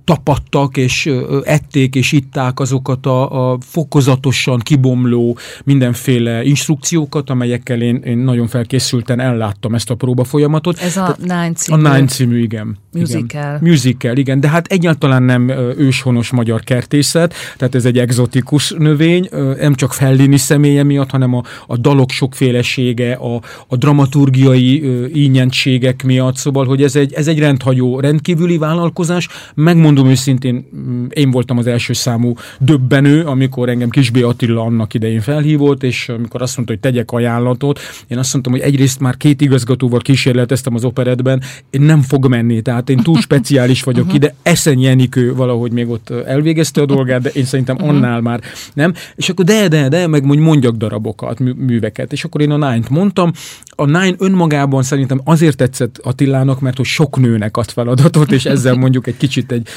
tapadtak, 0.04 0.76
és 0.76 1.10
ették, 1.42 1.94
és 1.94 2.12
itták 2.12 2.60
azokat 2.60 3.06
a, 3.06 3.50
a 3.52 3.58
fokozatosan 3.60 4.58
kibomló 4.58 5.38
mindenféle 5.64 6.44
instrukciókat, 6.44 7.30
amelyekkel 7.30 7.82
én, 7.82 7.96
én 7.96 8.18
nagyon 8.18 8.46
felkészülten 8.46 9.20
elláttam 9.20 9.74
ezt 9.74 9.90
a 9.90 9.94
próba 9.94 10.24
folyamatot. 10.24 10.78
Ez 10.78 10.96
a 10.96 11.16
Nine 11.20 11.52
című. 11.52 11.84
A 11.84 11.92
Nine 11.92 12.06
című, 12.06 12.42
igen. 12.42 12.76
Musical. 12.92 13.22
Igen. 13.24 13.58
Musical, 13.60 14.16
igen, 14.16 14.40
de 14.40 14.48
hát 14.48 14.66
egyáltalán 14.66 15.22
nem 15.22 15.50
őshonos 15.76 16.30
magyar 16.30 16.60
kertészet, 16.60 17.34
tehát 17.56 17.74
ez 17.74 17.84
egy 17.84 17.98
egzotikus 17.98 18.74
növény, 18.78 19.28
nem 19.60 19.74
csak 19.74 19.92
Fellini 19.92 20.36
személye 20.36 20.82
miatt, 20.82 21.10
hanem 21.10 21.34
a, 21.34 21.42
a 21.66 21.76
dalok 21.76 22.10
sokfélesége, 22.10 23.12
a, 23.12 23.40
a 23.66 23.76
dramaturgiai 23.76 24.84
ínyentségek 25.14 26.02
miatt, 26.02 26.36
szóval, 26.36 26.66
hogy 26.66 26.82
ez 26.82 26.96
egy, 26.96 27.12
ez 27.12 27.26
egy 27.26 27.38
rendhagyó, 27.38 28.00
rendkívüli 28.00 28.58
vállalkozás. 28.58 29.28
Megmondom 29.54 30.08
őszintén, 30.08 30.68
mm, 30.76 31.06
én 31.08 31.30
voltam 31.30 31.58
az 31.58 31.66
első 31.66 31.92
számú 31.92 32.34
döbbenő, 32.58 33.22
amikor 33.22 33.68
engem 33.68 33.88
Kisbé 33.88 34.22
Attila 34.22 34.62
annak 34.62 34.94
idején 34.94 35.20
felhívott, 35.20 35.82
és 35.82 36.08
amikor 36.08 36.42
azt 36.42 36.56
mondta, 36.56 36.74
hogy 36.74 36.82
tegyek 36.82 37.10
ajánlatot, 37.10 37.80
én 38.08 38.18
azt 38.18 38.32
mondtam, 38.32 38.52
hogy 38.52 38.62
egyrészt 38.62 39.00
már 39.00 39.16
két 39.16 39.40
igazgatóval 39.40 40.00
kísérleteztem 40.00 40.74
az 40.74 40.84
operetben, 40.84 41.42
én 41.70 41.80
nem 41.80 42.02
fog 42.02 42.26
menni, 42.28 42.62
tehát 42.62 42.90
én 42.90 42.96
túl 42.96 43.20
speciális 43.20 43.82
vagyok 43.82 44.14
ide, 44.14 44.34
Eszen 44.42 44.78
Jenikő 44.78 45.34
valahogy 45.48 45.72
még 45.72 45.88
ott 45.88 46.10
elvégezte 46.10 46.80
a 46.80 46.86
dolgát, 46.86 47.20
de 47.20 47.28
én 47.28 47.44
szerintem 47.44 47.76
uh-huh. 47.76 47.90
annál 47.90 48.20
már 48.20 48.40
nem. 48.74 48.94
És 49.14 49.28
akkor 49.28 49.44
de, 49.44 49.68
de, 49.68 49.88
de, 49.88 50.06
meg 50.06 50.24
mondjak 50.24 50.76
darabokat, 50.76 51.38
műveket. 51.38 52.12
És 52.12 52.24
akkor 52.24 52.40
én 52.40 52.50
a 52.50 52.56
Nine-t 52.56 52.88
mondtam. 52.88 53.32
A 53.66 53.84
Nine 53.84 54.14
önmagában 54.18 54.82
szerintem 54.82 55.20
azért 55.24 55.56
tetszett 55.56 55.98
Attilának, 56.02 56.60
mert 56.60 56.76
hogy 56.76 56.86
sok 56.86 57.18
nőnek 57.18 57.56
ad 57.56 57.70
feladatot, 57.70 58.32
és 58.32 58.44
ezzel 58.44 58.74
mondjuk 58.84 59.06
egy 59.06 59.16
kicsit 59.16 59.52
egy 59.52 59.68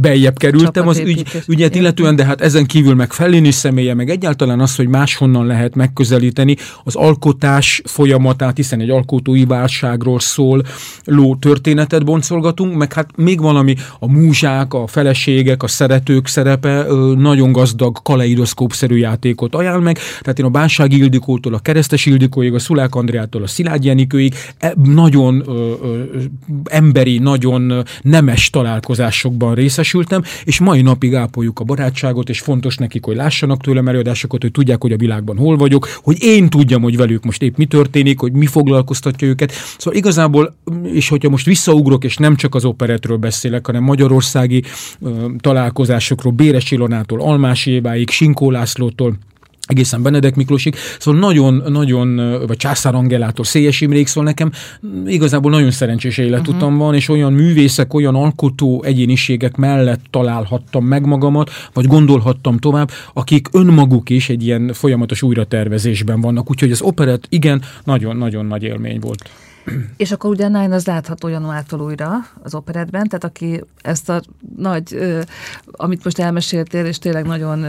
bejjebb 0.00 0.38
kerültem 0.38 0.88
az 0.88 0.98
ügy, 0.98 1.24
ügyet 1.48 1.74
illetően, 1.74 2.16
de 2.16 2.24
hát 2.24 2.40
ezen 2.40 2.66
kívül 2.66 2.94
meg 2.94 3.12
Fellini 3.12 3.50
személye, 3.50 3.94
meg 3.94 4.10
egyáltalán 4.10 4.60
az, 4.60 4.76
hogy 4.76 4.88
máshonnan 4.88 5.46
lehet 5.46 5.74
megközelíteni 5.74 6.56
az 6.84 6.94
alkotás 6.94 7.82
folyamatát, 7.84 8.56
hiszen 8.56 8.80
egy 8.80 8.90
alkotói 8.90 9.44
válságról 9.44 10.20
szól 10.20 10.62
ló 11.04 11.36
történetet 11.36 12.04
boncolgatunk, 12.04 12.76
meg 12.76 12.92
hát 12.92 13.16
még 13.16 13.40
valami 13.40 13.74
a 13.98 14.10
múzsák, 14.10 14.74
a 14.74 14.86
feleségek, 15.16 15.62
a 15.62 15.68
szeretők 15.68 16.26
szerepe 16.26 16.86
nagyon 17.16 17.52
gazdag 17.52 18.02
kaleidoszkópszerű 18.02 18.96
játékot 18.96 19.54
ajánl 19.54 19.80
meg, 19.80 19.98
tehát 20.20 20.38
én 20.38 20.44
a 20.44 20.48
Bánsági 20.48 20.96
Ildikótól, 20.96 21.54
a 21.54 21.58
Keresztes 21.58 22.06
Ildikóig, 22.06 22.54
a 22.54 22.58
Szulák 22.58 22.94
Andriától, 22.94 23.42
a 23.42 23.46
Szilágy 23.46 23.84
Jenikőig 23.84 24.34
e, 24.58 24.74
nagyon 24.82 25.44
emberi, 26.64 27.18
nagyon 27.18 27.84
nemes 28.02 28.50
találkozásokban 28.50 29.54
részesültem, 29.54 30.22
és 30.44 30.60
mai 30.60 30.82
napig 30.82 31.14
ápoljuk 31.14 31.60
a 31.60 31.64
barátságot, 31.64 32.28
és 32.28 32.40
fontos 32.40 32.76
nekik, 32.76 33.04
hogy 33.04 33.16
lássanak 33.16 33.60
tőlem 33.60 33.88
előadásokat, 33.88 34.42
hogy 34.42 34.50
tudják, 34.50 34.82
hogy 34.82 34.92
a 34.92 34.96
világban 34.96 35.36
hol 35.36 35.56
vagyok, 35.56 35.88
hogy 36.02 36.16
én 36.20 36.48
tudjam, 36.48 36.82
hogy 36.82 36.96
velük 36.96 37.24
most 37.24 37.42
épp 37.42 37.56
mi 37.56 37.66
történik, 37.66 38.20
hogy 38.20 38.32
mi 38.32 38.46
foglalkoztatja 38.46 39.28
őket. 39.28 39.52
Szóval 39.78 39.98
igazából, 39.98 40.56
és 40.82 41.08
hogyha 41.08 41.30
most 41.30 41.46
visszaugrok, 41.46 42.04
és 42.04 42.16
nem 42.16 42.36
csak 42.36 42.54
az 42.54 42.64
operetről 42.64 43.16
beszélek, 43.16 43.66
hanem 43.66 43.82
magyarországi 43.82 44.62
találkozásokról, 45.38 46.32
Béres 46.32 46.70
Ilonától, 46.70 47.20
Almási 47.20 47.70
Éváig, 47.70 48.10
Sinkó 48.10 48.50
Lászlótól, 48.50 49.18
egészen 49.66 50.02
Benedek 50.02 50.34
Miklósig, 50.34 50.74
szóval 50.98 51.20
nagyon-nagyon, 51.20 52.16
vagy 52.46 52.56
Császár 52.56 52.94
Angelától, 52.94 53.44
Széjes 53.44 53.80
Imrék, 53.80 54.06
szóval 54.06 54.24
nekem 54.24 54.50
igazából 55.06 55.50
nagyon 55.50 55.70
szerencsés 55.70 56.18
életutam 56.18 56.72
uh-huh. 56.72 56.78
van, 56.78 56.94
és 56.94 57.08
olyan 57.08 57.32
művészek, 57.32 57.94
olyan 57.94 58.14
alkotó 58.14 58.82
egyéniségek 58.82 59.56
mellett 59.56 60.00
találhattam 60.10 60.84
meg 60.84 61.06
magamat, 61.06 61.50
vagy 61.72 61.86
gondolhattam 61.86 62.58
tovább, 62.58 62.90
akik 63.12 63.48
önmaguk 63.52 64.10
is 64.10 64.28
egy 64.28 64.44
ilyen 64.44 64.72
folyamatos 64.72 65.22
újratervezésben 65.22 66.20
vannak, 66.20 66.50
úgyhogy 66.50 66.70
az 66.70 66.80
operet 66.80 67.26
igen, 67.28 67.62
nagyon-nagyon 67.84 68.46
nagy 68.46 68.62
élmény 68.62 68.98
volt. 69.00 69.30
És 69.96 70.12
akkor 70.12 70.30
ugye 70.30 70.48
Nine 70.48 70.74
az 70.74 70.86
látható 70.86 71.28
januártól 71.28 71.80
újra 71.80 72.10
az 72.42 72.54
operetben, 72.54 73.08
tehát 73.08 73.24
aki 73.24 73.64
ezt 73.82 74.08
a 74.08 74.22
nagy, 74.56 74.98
amit 75.70 76.04
most 76.04 76.18
elmeséltél, 76.18 76.84
és 76.84 76.98
tényleg 76.98 77.26
nagyon 77.26 77.66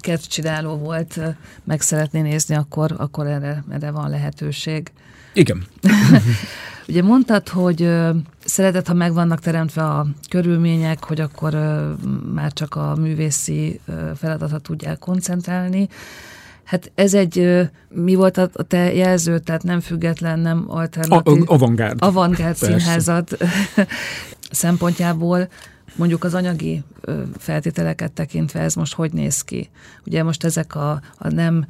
kedvcsináló 0.00 0.76
volt, 0.76 1.20
meg 1.64 1.80
szeretné 1.80 2.20
nézni, 2.20 2.54
akkor, 2.54 2.94
akkor 2.96 3.26
erre, 3.26 3.64
erre 3.70 3.90
van 3.90 4.10
lehetőség. 4.10 4.92
Igen. 5.32 5.64
Ugye 6.88 7.02
mondtad, 7.02 7.48
hogy 7.48 7.90
szereted, 8.44 8.86
ha 8.86 8.94
meg 8.94 9.12
vannak 9.12 9.40
teremtve 9.40 9.82
a 9.82 10.06
körülmények, 10.28 11.04
hogy 11.04 11.20
akkor 11.20 11.54
már 12.34 12.52
csak 12.52 12.74
a 12.74 12.94
művészi 12.96 13.80
feladatra 14.16 14.58
tudják 14.58 14.98
koncentrálni. 14.98 15.88
Hát 16.70 16.92
ez 16.94 17.14
egy, 17.14 17.68
mi 17.88 18.14
volt 18.14 18.36
a, 18.36 18.48
te 18.62 18.94
jelző, 18.94 19.38
tehát 19.38 19.62
nem 19.62 19.80
független, 19.80 20.38
nem 20.38 20.64
alternatív. 20.68 21.42
A, 21.46 21.52
avantgárd. 21.52 21.98
Avantgárd 22.02 22.56
színházat 22.56 23.36
szempontjából 24.50 25.48
mondjuk 25.96 26.24
az 26.24 26.34
anyagi 26.34 26.82
feltételeket 27.38 28.12
tekintve 28.12 28.60
ez 28.60 28.74
most 28.74 28.94
hogy 28.94 29.12
néz 29.12 29.42
ki? 29.42 29.70
Ugye 30.06 30.22
most 30.22 30.44
ezek 30.44 30.74
a, 30.74 31.02
a 31.18 31.28
nem 31.28 31.66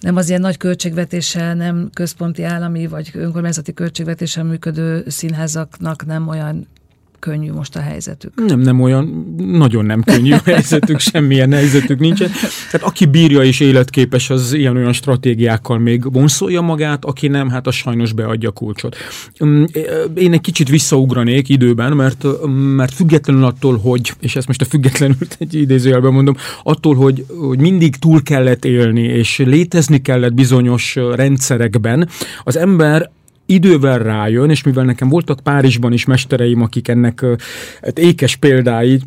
nem 0.00 0.16
az 0.16 0.28
ilyen 0.28 0.40
nagy 0.40 0.56
költségvetéssel, 0.56 1.54
nem 1.54 1.90
központi 1.92 2.42
állami 2.42 2.86
vagy 2.86 3.10
önkormányzati 3.14 3.72
költségvetéssel 3.72 4.44
működő 4.44 5.04
színházaknak 5.06 6.06
nem 6.06 6.28
olyan 6.28 6.66
könnyű 7.18 7.52
most 7.52 7.76
a 7.76 7.80
helyzetük. 7.80 8.32
Nem, 8.46 8.60
nem 8.60 8.80
olyan, 8.80 9.34
nagyon 9.36 9.84
nem 9.84 10.02
könnyű 10.02 10.32
a 10.32 10.40
helyzetük, 10.44 10.98
semmilyen 10.98 11.52
helyzetük 11.52 11.98
nincsen. 11.98 12.30
Tehát 12.70 12.86
aki 12.86 13.06
bírja 13.06 13.42
és 13.42 13.60
életképes, 13.60 14.30
az 14.30 14.52
ilyen-olyan 14.52 14.92
stratégiákkal 14.92 15.78
még 15.78 16.12
vonszolja 16.12 16.60
magát, 16.60 17.04
aki 17.04 17.28
nem, 17.28 17.48
hát 17.48 17.66
az 17.66 17.74
sajnos 17.74 18.12
beadja 18.12 18.48
a 18.48 18.52
kulcsot. 18.52 18.96
Mm, 19.44 19.64
én 20.14 20.32
egy 20.32 20.40
kicsit 20.40 20.68
visszaugranék 20.68 21.48
időben, 21.48 21.92
mert, 21.92 22.26
mert 22.76 22.94
függetlenül 22.94 23.44
attól, 23.44 23.76
hogy, 23.76 24.12
és 24.20 24.36
ezt 24.36 24.46
most 24.46 24.60
a 24.60 24.64
függetlenül 24.64 25.16
egy 25.38 25.54
idézőjelben 25.54 26.12
mondom, 26.12 26.36
attól, 26.62 26.94
hogy, 26.94 27.24
hogy 27.48 27.58
mindig 27.58 27.96
túl 27.96 28.22
kellett 28.22 28.64
élni, 28.64 29.02
és 29.02 29.38
létezni 29.38 30.02
kellett 30.02 30.34
bizonyos 30.34 30.96
rendszerekben, 31.14 32.08
az 32.44 32.56
ember 32.56 33.10
idővel 33.48 33.98
rájön, 33.98 34.50
és 34.50 34.62
mivel 34.62 34.84
nekem 34.84 35.08
voltak 35.08 35.40
Párizsban 35.40 35.92
is 35.92 36.04
mestereim, 36.04 36.62
akik 36.62 36.88
ennek 36.88 37.24
hát 37.82 37.98
ékes 37.98 38.36
példái, 38.36 39.00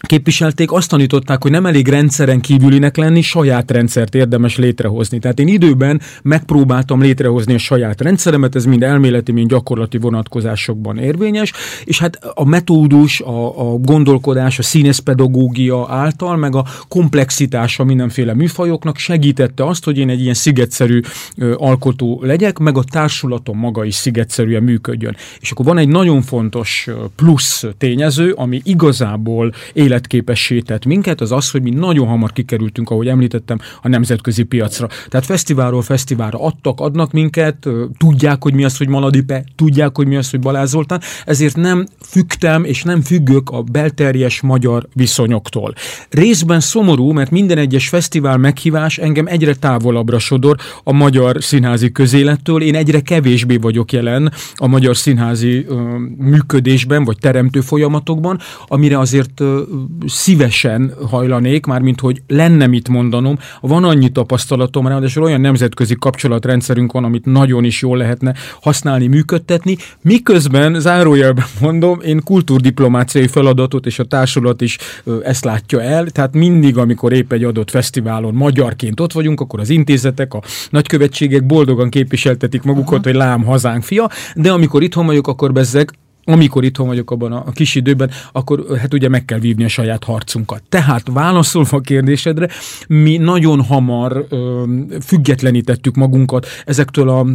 képviselték, 0.00 0.72
azt 0.72 0.88
tanították, 0.88 1.42
hogy 1.42 1.50
nem 1.50 1.66
elég 1.66 1.88
rendszeren 1.88 2.40
kívülinek 2.40 2.96
lenni, 2.96 3.20
saját 3.22 3.70
rendszert 3.70 4.14
érdemes 4.14 4.56
létrehozni. 4.56 5.18
Tehát 5.18 5.38
én 5.38 5.48
időben 5.48 6.00
megpróbáltam 6.22 7.02
létrehozni 7.02 7.54
a 7.54 7.58
saját 7.58 8.00
rendszeremet, 8.00 8.54
ez 8.54 8.64
mind 8.64 8.82
elméleti, 8.82 9.32
mind 9.32 9.48
gyakorlati 9.48 9.98
vonatkozásokban 9.98 10.98
érvényes, 10.98 11.52
és 11.84 11.98
hát 11.98 12.18
a 12.34 12.44
metódus, 12.44 13.20
a, 13.20 13.70
a 13.72 13.76
gondolkodás, 13.76 14.58
a 14.58 14.62
színészpedagógia 14.62 15.86
által, 15.90 16.36
meg 16.36 16.54
a 16.56 16.64
komplexitása 16.88 17.84
mindenféle 17.84 18.34
műfajoknak 18.34 18.96
segítette 18.96 19.66
azt, 19.66 19.84
hogy 19.84 19.98
én 19.98 20.08
egy 20.08 20.20
ilyen 20.20 20.34
szigetszerű 20.34 21.00
ö, 21.36 21.54
alkotó 21.56 22.20
legyek, 22.22 22.58
meg 22.58 22.78
a 22.78 22.84
társulatom 22.84 23.58
maga 23.58 23.84
is 23.84 23.94
szigetszerűen 23.94 24.62
működjön. 24.62 25.16
És 25.40 25.50
akkor 25.50 25.64
van 25.64 25.78
egy 25.78 25.88
nagyon 25.88 26.22
fontos 26.22 26.88
plusz 27.16 27.64
tényező, 27.78 28.32
ami 28.32 28.60
igazából 28.64 29.52
életképessé 29.86 30.60
tett 30.60 30.84
minket, 30.84 31.20
az 31.20 31.32
az, 31.32 31.50
hogy 31.50 31.62
mi 31.62 31.70
nagyon 31.70 32.06
hamar 32.06 32.32
kikerültünk, 32.32 32.90
ahogy 32.90 33.08
említettem, 33.08 33.58
a 33.82 33.88
nemzetközi 33.88 34.42
piacra. 34.42 34.88
Tehát 35.08 35.26
fesztiválról 35.26 35.82
fesztiválra 35.82 36.38
adtak, 36.38 36.80
adnak 36.80 37.12
minket, 37.12 37.68
tudják, 37.98 38.42
hogy 38.42 38.54
mi 38.54 38.64
az, 38.64 38.76
hogy 38.76 38.88
Maladipe, 38.88 39.44
tudják, 39.56 39.96
hogy 39.96 40.06
mi 40.06 40.16
az, 40.16 40.30
hogy 40.30 40.40
Balázs 40.40 40.68
Zoltán, 40.68 41.00
ezért 41.24 41.56
nem 41.56 41.86
fügtem 42.00 42.64
és 42.64 42.82
nem 42.82 43.00
függök 43.00 43.50
a 43.50 43.62
belterjes 43.62 44.40
magyar 44.40 44.88
viszonyoktól. 44.94 45.74
Részben 46.10 46.60
szomorú, 46.60 47.12
mert 47.12 47.30
minden 47.30 47.58
egyes 47.58 47.88
fesztivál 47.88 48.36
meghívás 48.36 48.98
engem 48.98 49.26
egyre 49.26 49.54
távolabbra 49.54 50.18
sodor 50.18 50.56
a 50.84 50.92
magyar 50.92 51.42
színházi 51.42 51.92
közélettől, 51.92 52.62
én 52.62 52.74
egyre 52.74 53.00
kevésbé 53.00 53.56
vagyok 53.56 53.92
jelen 53.92 54.32
a 54.54 54.66
magyar 54.66 54.96
színházi 54.96 55.64
ö, 55.68 55.96
működésben, 56.18 57.04
vagy 57.04 57.18
teremtő 57.18 57.60
folyamatokban, 57.60 58.38
amire 58.66 58.98
azért 58.98 59.40
ö, 59.40 59.62
szívesen 60.06 60.92
hajlanék, 61.10 61.66
mármint 61.66 62.00
hogy 62.00 62.22
lenne 62.26 62.66
mit 62.66 62.88
mondanom, 62.88 63.38
van 63.60 63.84
annyi 63.84 64.08
tapasztalatom, 64.08 64.86
ráadásul 64.86 65.22
olyan 65.22 65.40
nemzetközi 65.40 65.96
kapcsolatrendszerünk 65.98 66.92
van, 66.92 67.04
amit 67.04 67.24
nagyon 67.24 67.64
is 67.64 67.82
jól 67.82 67.96
lehetne 67.96 68.34
használni, 68.60 69.06
működtetni, 69.06 69.76
miközben 70.02 70.80
zárójelben 70.80 71.44
mondom, 71.60 72.00
én 72.00 72.22
kultúrdiplomáciai 72.24 73.26
feladatot 73.26 73.86
és 73.86 73.98
a 73.98 74.04
társulat 74.04 74.60
is 74.60 74.78
ezt 75.22 75.44
látja 75.44 75.82
el, 75.82 76.06
tehát 76.10 76.34
mindig, 76.34 76.78
amikor 76.78 77.12
épp 77.12 77.32
egy 77.32 77.44
adott 77.44 77.70
fesztiválon 77.70 78.34
magyarként 78.34 79.00
ott 79.00 79.12
vagyunk, 79.12 79.40
akkor 79.40 79.60
az 79.60 79.70
intézetek, 79.70 80.34
a 80.34 80.42
nagykövetségek 80.70 81.46
boldogan 81.46 81.90
képviseltetik 81.90 82.62
magukat, 82.62 82.92
Aha. 82.92 83.02
hogy 83.02 83.14
lám 83.14 83.44
hazánk 83.44 83.82
fia, 83.82 84.10
de 84.34 84.52
amikor 84.52 84.82
itthon 84.82 85.06
vagyok, 85.06 85.28
akkor 85.28 85.52
bezzeg 85.52 85.90
amikor 86.26 86.64
itthon 86.64 86.86
vagyok 86.86 87.10
abban 87.10 87.32
a 87.32 87.50
kis 87.50 87.74
időben, 87.74 88.10
akkor 88.32 88.64
hát 88.78 88.94
ugye 88.94 89.08
meg 89.08 89.24
kell 89.24 89.38
vívni 89.38 89.64
a 89.64 89.68
saját 89.68 90.04
harcunkat. 90.04 90.62
Tehát 90.68 91.08
válaszolva 91.12 91.76
a 91.76 91.80
kérdésedre, 91.80 92.48
mi 92.88 93.16
nagyon 93.16 93.62
hamar 93.62 94.26
ö, 94.28 94.64
függetlenítettük 95.00 95.94
magunkat 95.94 96.46
ezektől 96.64 97.08
a 97.08 97.26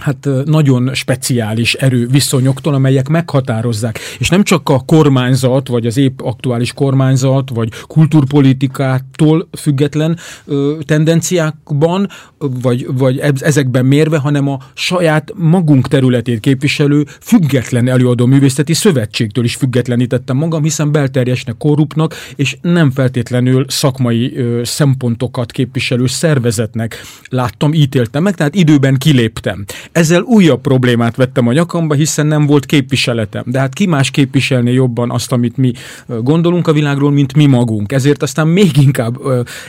hát 0.00 0.28
nagyon 0.44 0.94
speciális 0.94 1.74
erőviszonyoktól, 1.74 2.74
amelyek 2.74 3.08
meghatározzák. 3.08 3.98
És 4.18 4.28
nem 4.28 4.42
csak 4.42 4.68
a 4.68 4.78
kormányzat, 4.78 5.68
vagy 5.68 5.86
az 5.86 5.96
épp 5.96 6.20
aktuális 6.20 6.72
kormányzat, 6.72 7.50
vagy 7.50 7.68
kultúrpolitikától 7.86 9.48
független 9.58 10.18
ö, 10.44 10.78
tendenciákban, 10.86 12.08
vagy, 12.38 12.86
vagy 12.92 13.18
ezekben 13.18 13.84
mérve, 13.84 14.18
hanem 14.18 14.48
a 14.48 14.58
saját 14.74 15.32
magunk 15.34 15.88
területét 15.88 16.40
képviselő 16.40 17.06
független 17.20 17.88
előadó 17.88 18.26
művészeti 18.26 18.74
szövetségtől 18.74 19.44
is 19.44 19.54
függetlenítettem 19.54 20.36
magam, 20.36 20.62
hiszen 20.62 20.92
belterjesnek, 20.92 21.56
korruptnak, 21.58 22.14
és 22.36 22.56
nem 22.60 22.90
feltétlenül 22.90 23.64
szakmai 23.68 24.36
ö, 24.36 24.60
szempontokat 24.64 25.52
képviselő 25.52 26.06
szervezetnek 26.06 27.00
láttam, 27.28 27.72
ítéltem 27.72 28.22
meg, 28.22 28.34
tehát 28.34 28.54
időben 28.54 28.96
kiléptem. 28.96 29.64
Ezzel 29.92 30.22
újabb 30.22 30.60
problémát 30.60 31.16
vettem 31.16 31.46
a 31.46 31.52
nyakamba, 31.52 31.94
hiszen 31.94 32.26
nem 32.26 32.46
volt 32.46 32.66
képviseletem. 32.66 33.42
De 33.46 33.58
hát 33.58 33.74
ki 33.74 33.86
más 33.86 34.10
képviselni 34.10 34.72
jobban 34.72 35.10
azt, 35.10 35.32
amit 35.32 35.56
mi 35.56 35.72
gondolunk 36.06 36.68
a 36.68 36.72
világról, 36.72 37.10
mint 37.10 37.34
mi 37.34 37.46
magunk. 37.46 37.92
Ezért 37.92 38.22
aztán 38.22 38.46
még 38.46 38.76
inkább 38.76 39.18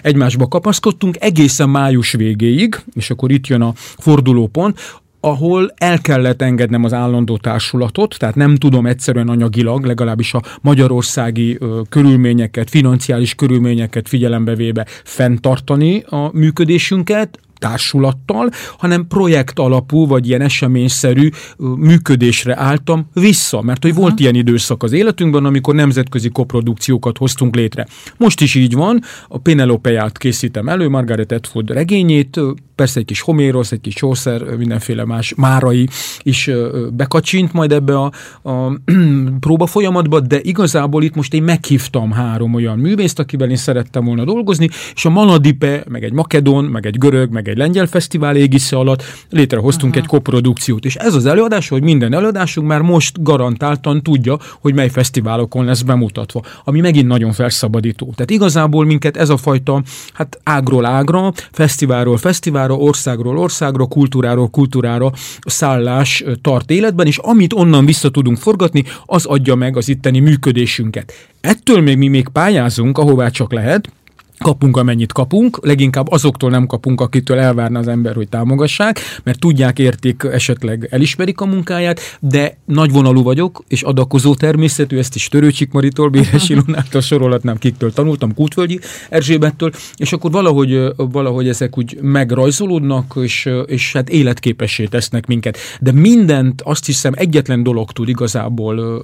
egymásba 0.01 0.47
kapaszkodtunk 0.47 1.15
egészen 1.19 1.69
május 1.69 2.11
végéig, 2.11 2.79
és 2.93 3.09
akkor 3.09 3.31
itt 3.31 3.47
jön 3.47 3.61
a 3.61 3.73
fordulópont, 3.97 4.79
ahol 5.25 5.73
el 5.75 6.01
kellett 6.01 6.41
engednem 6.41 6.83
az 6.83 6.93
állandó 6.93 7.37
társulatot, 7.37 8.15
tehát 8.19 8.35
nem 8.35 8.55
tudom 8.55 8.85
egyszerűen 8.85 9.29
anyagilag, 9.29 9.85
legalábbis 9.85 10.33
a 10.33 10.41
magyarországi 10.61 11.57
ö, 11.59 11.81
körülményeket, 11.89 12.69
financiális 12.69 13.35
körülményeket 13.35 14.07
figyelembe 14.07 14.55
véve 14.55 14.85
fenntartani 15.03 16.03
a 16.09 16.29
működésünket, 16.33 17.39
társulattal, 17.57 18.49
hanem 18.77 19.07
projekt 19.07 19.59
alapú, 19.59 20.07
vagy 20.07 20.27
ilyen 20.27 20.41
eseményszerű 20.41 21.29
működésre 21.57 22.57
álltam 22.59 23.09
vissza, 23.13 23.61
mert 23.61 23.83
hogy 23.83 23.93
volt 23.93 24.19
ilyen 24.19 24.35
időszak 24.35 24.83
az 24.83 24.91
életünkben, 24.91 25.45
amikor 25.45 25.75
nemzetközi 25.75 26.29
koprodukciókat 26.29 27.17
hoztunk 27.17 27.55
létre. 27.55 27.87
Most 28.17 28.41
is 28.41 28.55
így 28.55 28.73
van, 28.73 29.01
a 29.27 29.37
Penelope-ját 29.37 30.17
készítem 30.17 30.69
elő, 30.69 30.89
Margaret 30.89 31.31
Atwood 31.31 31.69
regényét, 31.69 32.39
persze 32.75 32.99
egy 32.99 33.05
kis 33.05 33.21
Homérosz, 33.21 33.71
egy 33.71 33.81
kis 33.81 33.93
Chaucer, 33.93 34.41
mindenféle 34.41 35.05
más 35.05 35.33
márai 35.35 35.87
is 36.21 36.49
bekacsint 36.91 37.53
majd 37.53 37.71
ebbe 37.71 37.99
a, 37.99 38.11
a 38.49 38.79
próba 39.39 39.65
folyamatba, 39.65 40.19
de 40.19 40.39
igazából 40.41 41.03
itt 41.03 41.15
most 41.15 41.33
én 41.33 41.43
meghívtam 41.43 42.11
három 42.11 42.53
olyan 42.53 42.79
művészt, 42.79 43.19
akivel 43.19 43.49
én 43.49 43.55
szerettem 43.55 44.05
volna 44.05 44.23
dolgozni, 44.23 44.69
és 44.95 45.05
a 45.05 45.09
Maladipe, 45.09 45.83
meg 45.89 46.03
egy 46.03 46.13
makedon, 46.13 46.65
meg 46.65 46.85
egy 46.85 46.97
görög, 46.97 47.31
meg 47.31 47.44
egy 47.47 47.57
lengyel 47.57 47.85
fesztivál 47.85 48.35
égisze 48.35 48.77
alatt 48.77 49.03
létrehoztunk 49.29 49.93
Aha. 49.93 50.01
egy 50.01 50.09
koprodukciót. 50.09 50.85
És 50.85 50.95
ez 50.95 51.13
az 51.13 51.25
előadás, 51.25 51.69
hogy 51.69 51.83
minden 51.83 52.13
előadásunk 52.13 52.67
már 52.67 52.81
most 52.81 53.23
garantáltan 53.23 54.01
tudja, 54.01 54.37
hogy 54.61 54.73
mely 54.73 54.89
fesztiválokon 54.89 55.65
lesz 55.65 55.81
bemutatva, 55.81 56.41
ami 56.63 56.79
megint 56.79 57.07
nagyon 57.07 57.31
felszabadító. 57.31 58.13
Tehát 58.15 58.31
igazából 58.31 58.85
minket 58.85 59.17
ez 59.17 59.29
a 59.29 59.37
fajta, 59.37 59.83
hát 60.13 60.39
ágról 60.43 60.85
ágra, 60.85 61.33
fesztiválról 61.51 62.17
fesztivál, 62.17 62.71
országára, 62.71 62.77
országról 62.77 63.37
országra, 63.37 63.85
kultúráról 63.85 64.49
kultúrára 64.49 65.11
szállás 65.39 66.23
tart 66.41 66.71
életben, 66.71 67.05
és 67.05 67.17
amit 67.17 67.53
onnan 67.53 67.85
vissza 67.85 68.09
tudunk 68.09 68.37
forgatni, 68.37 68.83
az 69.05 69.25
adja 69.25 69.55
meg 69.55 69.77
az 69.77 69.89
itteni 69.89 70.19
működésünket. 70.19 71.13
Ettől 71.41 71.81
még 71.81 71.97
mi 71.97 72.07
még 72.07 72.27
pályázunk, 72.27 72.97
ahová 72.97 73.29
csak 73.29 73.53
lehet, 73.53 73.89
kapunk, 74.37 74.77
amennyit 74.77 75.13
kapunk, 75.13 75.59
leginkább 75.61 76.11
azoktól 76.11 76.49
nem 76.49 76.65
kapunk, 76.67 77.01
akitől 77.01 77.39
elvárna 77.39 77.79
az 77.79 77.87
ember, 77.87 78.15
hogy 78.15 78.29
támogassák, 78.29 78.99
mert 79.23 79.39
tudják, 79.39 79.79
érték, 79.79 80.23
esetleg 80.31 80.87
elismerik 80.91 81.41
a 81.41 81.45
munkáját, 81.45 81.99
de 82.19 82.57
nagyvonalú 82.65 83.23
vagyok, 83.23 83.63
és 83.67 83.81
adakozó 83.81 84.35
természetű, 84.35 84.97
ezt 84.97 85.15
is 85.15 85.27
Törőcsik 85.27 85.71
Maritól, 85.71 86.09
Béres 86.09 86.49
Ilonától 86.55 87.01
sorolhatnám, 87.01 87.57
kiktől 87.57 87.93
tanultam, 87.93 88.33
Kútvölgyi 88.33 88.79
Erzsébettől, 89.09 89.71
és 89.95 90.13
akkor 90.13 90.31
valahogy, 90.31 90.79
valahogy 90.95 91.47
ezek 91.47 91.77
úgy 91.77 91.97
megrajzolódnak, 92.01 93.13
és, 93.21 93.49
és 93.65 93.93
hát 93.93 94.09
életképessé 94.09 94.85
tesznek 94.85 95.25
minket. 95.25 95.57
De 95.79 95.91
mindent 95.91 96.61
azt 96.61 96.85
hiszem 96.85 97.13
egyetlen 97.15 97.63
dolog 97.63 97.91
tud 97.91 98.09
igazából 98.09 99.03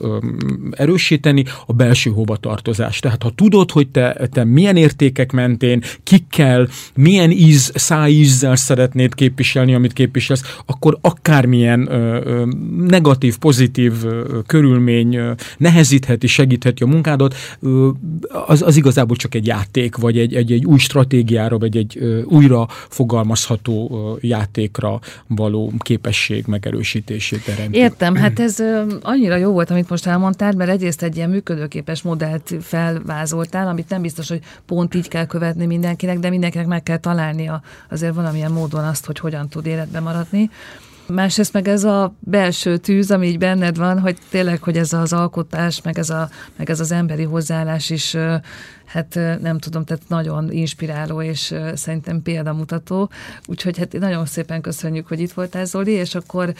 erősíteni, 0.72 1.44
a 1.65 1.74
belső 1.74 2.10
hovatartozás. 2.10 3.00
Tehát 3.00 3.24
ha 3.24 3.32
tudod, 3.36 3.72
hogy 3.72 3.88
te, 3.88 4.28
te 4.32 4.44
milyen 4.44 4.76
értékek 5.22 5.32
mentén, 5.32 5.84
kikkel, 6.04 6.68
milyen 6.96 7.32
íz, 7.32 7.72
szájízzel 7.76 8.56
szeretnéd 8.56 9.16
képviselni, 9.16 9.74
amit 9.74 9.94
képviselsz, 9.94 10.42
akkor 10.66 10.98
akármilyen 11.02 11.88
ö, 11.92 12.22
ö, 12.26 12.46
negatív, 12.88 13.38
pozitív 13.38 13.94
ö, 14.04 14.40
körülmény 14.46 15.16
ö, 15.16 15.32
nehezítheti, 15.58 16.28
segítheti 16.28 16.84
a 16.84 16.88
munkádat, 16.88 17.36
ö, 17.60 17.90
az, 18.48 18.62
az 18.62 18.76
igazából 18.76 19.16
csak 19.16 19.36
egy 19.36 19.46
játék, 19.46 19.96
vagy 19.96 20.18
egy, 20.18 20.36
egy, 20.36 20.52
egy 20.52 20.66
új 20.66 20.78
stratégiára, 20.78 21.58
vagy 21.58 21.78
egy 21.78 21.98
ö, 22.00 22.22
újra 22.22 22.68
fogalmazható 22.90 23.90
ö, 23.92 24.28
játékra 24.28 25.00
való 25.28 25.74
képesség 25.80 26.44
megerősítését 26.48 27.44
teremti. 27.44 27.78
Értem, 27.78 28.16
hát 28.16 28.40
ez 28.48 28.60
ö, 28.60 28.84
annyira 29.02 29.36
jó 29.36 29.52
volt, 29.52 29.70
amit 29.70 29.90
most 29.90 30.06
elmondtál, 30.06 30.54
mert 30.54 30.70
egyrészt 30.70 31.04
egy 31.04 31.16
ilyen 31.16 31.30
működőképes 31.30 32.02
modellt 32.02 32.56
felvázoltál, 32.62 33.68
amit 33.68 33.90
nem 33.90 34.02
biztos, 34.02 34.28
hogy 34.28 34.42
pont 34.66 34.96
így 34.96 35.08
kell 35.12 35.26
követni 35.26 35.65
mindenkinek, 35.65 36.19
de 36.19 36.30
mindenkinek 36.30 36.67
meg 36.67 36.84
kell 36.84 36.97
találnia 36.97 37.62
azért 37.89 38.15
valamilyen 38.15 38.52
módon 38.52 38.84
azt, 38.84 39.06
hogy 39.06 39.19
hogyan 39.19 39.50
tud 39.50 39.65
életbe 39.65 40.00
maradni. 40.00 40.50
Másrészt 41.08 41.54
meg 41.54 41.67
ez 41.67 41.84
a 41.84 42.13
belső 42.19 42.78
tűz, 42.78 43.12
ami 43.12 43.28
így 43.28 43.38
benned 43.38 43.78
van, 43.78 44.00
hogy 44.00 44.17
tényleg, 44.30 44.63
hogy 44.63 44.78
ez 44.78 44.93
az 44.93 45.13
alkotás, 45.13 45.82
meg 45.82 45.97
ez, 45.97 46.10
a, 46.10 46.30
meg 46.56 46.69
ez 46.69 46.80
az 46.80 46.91
emberi 46.91 47.24
hozzáállás 47.24 47.89
is 47.89 48.17
hát 48.92 49.20
nem 49.42 49.58
tudom, 49.58 49.84
tehát 49.84 50.04
nagyon 50.08 50.52
inspiráló 50.52 51.22
és 51.22 51.54
szerintem 51.74 52.22
példamutató, 52.22 53.10
úgyhogy 53.46 53.78
hát 53.78 54.00
nagyon 54.00 54.26
szépen 54.26 54.62
köszönjük, 54.62 55.08
hogy 55.08 55.20
itt 55.20 55.32
voltál 55.32 55.66
Zoli, 55.66 55.92
és 55.92 56.16
akkor 56.16 56.54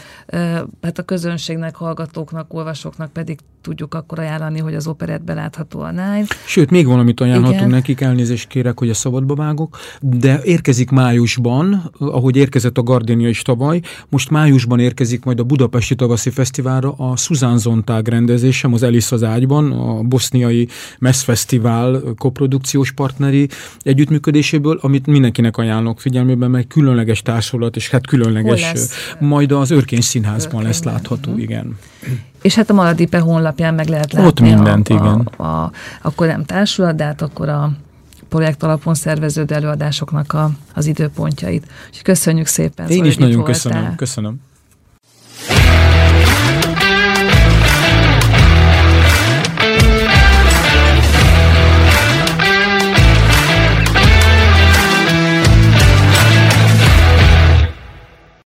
hát 0.82 1.00
a 1.00 1.04
közönségnek, 1.04 1.76
hallgatóknak, 1.76 2.54
olvasóknak 2.54 3.12
pedig 3.12 3.40
tudjuk 3.62 3.94
akkor 3.94 4.20
ajánlani, 4.20 4.60
hogy 4.60 4.76
az 4.76 4.88
operetben 4.88 5.36
látható 5.36 5.80
a 5.80 5.92
Nine. 5.92 6.26
Sőt, 6.46 6.70
még 6.70 6.86
valamit 6.86 7.20
ajánlhatunk 7.20 7.60
Igen. 7.60 7.70
nekik, 7.70 8.02
elnézést 8.02 8.48
kérek, 8.48 8.80
hogy 8.80 8.90
a 8.90 8.94
szabadba 8.94 9.36
vágok, 9.36 9.78
de 10.00 10.42
érkezik 10.44 10.90
májusban, 10.90 11.92
ahogy 12.00 12.36
érkezett 12.36 12.78
a 12.78 12.84
Gardenia 12.84 13.28
is 13.28 13.42
tavaly, 13.42 13.82
most 14.10 14.30
májusban 14.30 14.80
érkezik 14.80 15.24
majd 15.24 15.40
a 15.40 15.44
Budapesti 15.44 15.96
Tavaszi 15.96 16.30
Fesztiválra 16.30 16.92
a 16.92 17.18
Susan 17.18 17.58
Zontag 17.58 18.08
rendezésem 18.08 18.74
az 18.74 18.84
Elis 18.84 19.12
az 19.12 19.24
ágyban, 19.24 19.72
a 19.72 20.02
boszniai 20.02 20.68
Mess 21.00 21.24
Fesztivál 21.24 22.02
koprodukciós 22.22 22.92
partneri 22.92 23.50
együttműködéséből, 23.80 24.80
amit 24.82 25.06
mindenkinek 25.06 25.58
ajánlok 25.58 26.00
figyelmében, 26.00 26.50
mert 26.50 26.68
különleges 26.68 27.22
társulat, 27.22 27.76
és 27.76 27.90
hát 27.90 28.08
különleges, 28.08 28.74
majd 29.20 29.52
az 29.52 29.72
Örkény 29.72 30.02
Színházban 30.02 30.54
Örkény. 30.54 30.68
lesz 30.68 30.84
látható, 30.84 31.30
uh-huh. 31.30 31.44
igen. 31.44 31.78
És 32.42 32.56
hát 32.56 32.70
a 32.70 32.74
Maladipe 32.74 33.20
honlapján 33.20 33.74
meg 33.74 33.88
lehet 33.88 34.14
látni. 34.14 34.28
Ott 34.28 34.40
mindent, 34.40 34.90
a, 34.90 34.94
igen. 34.94 35.20
A, 35.38 35.44
a, 35.44 35.72
akkor 36.02 36.28
nem 36.28 36.46
társulat, 36.46 36.96
de 36.96 37.04
hát 37.04 37.22
akkor 37.22 37.50
a 37.50 37.72
projekt 38.30 38.64
alapon 38.64 38.94
szerveződő 38.94 39.56
előadásoknak 39.56 40.34
a, 40.34 40.52
az 40.74 40.86
időpontjait. 40.86 41.66
Úgyhogy 41.88 42.04
köszönjük 42.04 42.48
szépen. 42.48 42.90
Én 42.90 43.06
is 43.06 43.18
nagyon 43.18 43.44
köszönöm. 43.44 43.96
Köszönöm. 43.96 44.40